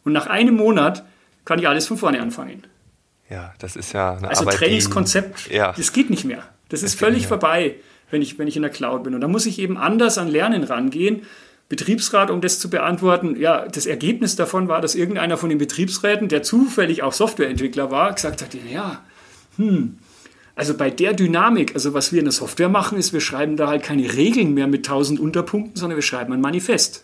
[0.03, 1.03] Und nach einem Monat
[1.43, 2.63] kann ich alles von vorne anfangen.
[3.29, 5.73] Ja, das ist ja eine Also Arbeit, Trainingskonzept, ja.
[5.73, 6.43] das geht nicht mehr.
[6.69, 7.75] Das, das ist völlig vorbei,
[8.09, 9.15] wenn ich, wenn ich in der Cloud bin.
[9.15, 11.23] Und da muss ich eben anders an Lernen rangehen.
[11.69, 16.29] Betriebsrat, um das zu beantworten, ja, das Ergebnis davon war, dass irgendeiner von den Betriebsräten,
[16.29, 19.03] der zufällig auch Softwareentwickler war, gesagt hat, ja,
[19.57, 19.97] hm,
[20.55, 23.67] also bei der Dynamik, also was wir in der Software machen, ist, wir schreiben da
[23.67, 27.03] halt keine Regeln mehr mit tausend Unterpunkten, sondern wir schreiben ein Manifest.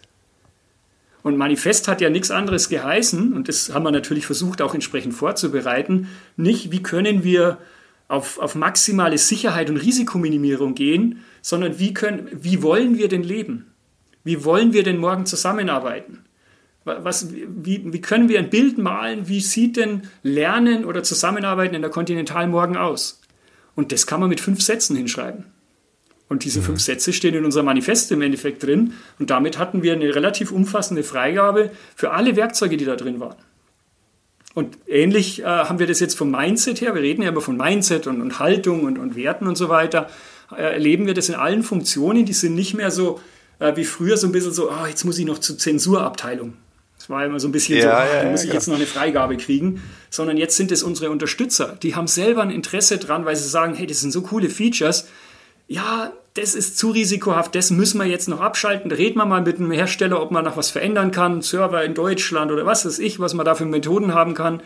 [1.23, 5.13] Und Manifest hat ja nichts anderes geheißen, und das haben wir natürlich versucht auch entsprechend
[5.13, 7.59] vorzubereiten, nicht, wie können wir
[8.07, 13.72] auf, auf maximale Sicherheit und Risikominimierung gehen, sondern wie, können, wie wollen wir denn leben?
[14.23, 16.25] Wie wollen wir denn morgen zusammenarbeiten?
[16.85, 19.27] Was, wie, wie können wir ein Bild malen?
[19.29, 23.21] Wie sieht denn Lernen oder Zusammenarbeiten in der Kontinental morgen aus?
[23.75, 25.45] Und das kann man mit fünf Sätzen hinschreiben.
[26.27, 26.65] Und diese mhm.
[26.65, 28.93] fünf Sätze stehen in unserem Manifest im Endeffekt drin.
[29.19, 33.37] Und damit hatten wir eine relativ umfassende Freigabe für alle Werkzeuge, die da drin waren.
[34.53, 37.57] Und ähnlich äh, haben wir das jetzt vom Mindset her, wir reden ja immer von
[37.57, 40.09] Mindset und, und Haltung und, und, Werten und so weiter,
[40.51, 43.19] äh, erleben wir das in allen Funktionen, die sind nicht mehr so
[43.63, 46.53] äh, wie früher so ein bisschen so, oh, jetzt muss ich noch zur Zensurabteilung.
[46.97, 48.75] Das war immer so ein bisschen ja, so, oh, ja, muss ich ja, jetzt noch
[48.75, 53.25] eine Freigabe kriegen, sondern jetzt sind es unsere Unterstützer, die haben selber ein Interesse dran,
[53.25, 55.07] weil sie sagen, hey, das sind so coole Features,
[55.67, 58.89] ja, das ist zu risikohaft, das müssen wir jetzt noch abschalten.
[58.89, 61.93] Da reden wir mal mit dem Hersteller, ob man noch was verändern kann, Server in
[61.93, 64.61] Deutschland oder was weiß ich, was man da für Methoden haben kann.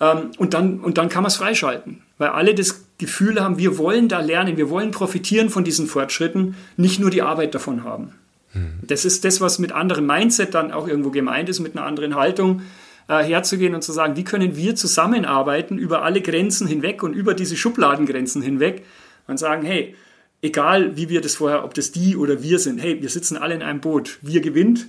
[0.00, 3.76] Ähm, und, dann, und dann kann man es freischalten, weil alle das Gefühl haben, wir
[3.76, 8.14] wollen da lernen, wir wollen profitieren von diesen Fortschritten, nicht nur die Arbeit davon haben.
[8.52, 8.80] Hm.
[8.82, 12.14] Das ist das, was mit anderem Mindset dann auch irgendwo gemeint ist, mit einer anderen
[12.14, 12.62] Haltung
[13.08, 17.34] äh, herzugehen und zu sagen, wie können wir zusammenarbeiten über alle Grenzen hinweg und über
[17.34, 18.84] diese Schubladengrenzen hinweg
[19.26, 19.94] und sagen, hey,
[20.42, 23.54] egal wie wir das vorher, ob das die oder wir sind, hey, wir sitzen alle
[23.54, 24.86] in einem Boot, wir gewinnt,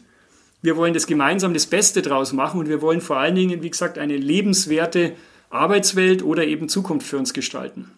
[0.61, 3.69] wir wollen das gemeinsam das Beste draus machen und wir wollen vor allen Dingen, wie
[3.69, 5.13] gesagt, eine lebenswerte
[5.49, 7.91] Arbeitswelt oder eben Zukunft für uns gestalten.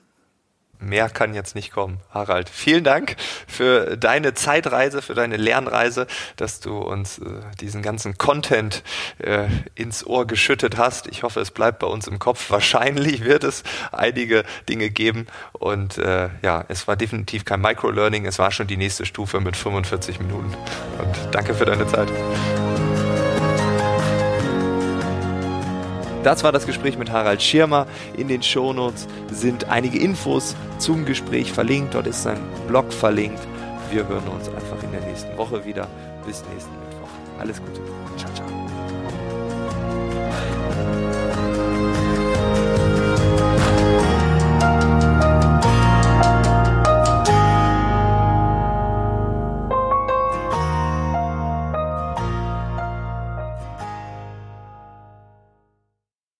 [0.86, 2.00] Mehr kann jetzt nicht kommen.
[2.12, 3.16] Harald, vielen Dank
[3.48, 6.06] für deine Zeitreise, für deine Lernreise,
[6.36, 7.24] dass du uns äh,
[7.60, 8.84] diesen ganzen Content
[9.18, 11.08] äh, ins Ohr geschüttet hast.
[11.08, 12.50] Ich hoffe, es bleibt bei uns im Kopf.
[12.52, 15.28] Wahrscheinlich wird es einige Dinge geben.
[15.54, 18.26] Und äh, ja, es war definitiv kein Microlearning.
[18.26, 20.56] Es war schon die nächste Stufe mit 45 Minuten.
[21.00, 22.10] Und danke für deine Zeit.
[26.26, 27.86] Das war das Gespräch mit Harald Schirmer.
[28.18, 31.94] In den Shownotes sind einige Infos zum Gespräch verlinkt.
[31.94, 33.48] Dort ist sein Blog verlinkt.
[33.92, 35.88] Wir hören uns einfach in der nächsten Woche wieder.
[36.26, 37.10] Bis nächsten Mittwoch.
[37.40, 37.80] Alles Gute.
[38.18, 38.55] Ciao, ciao.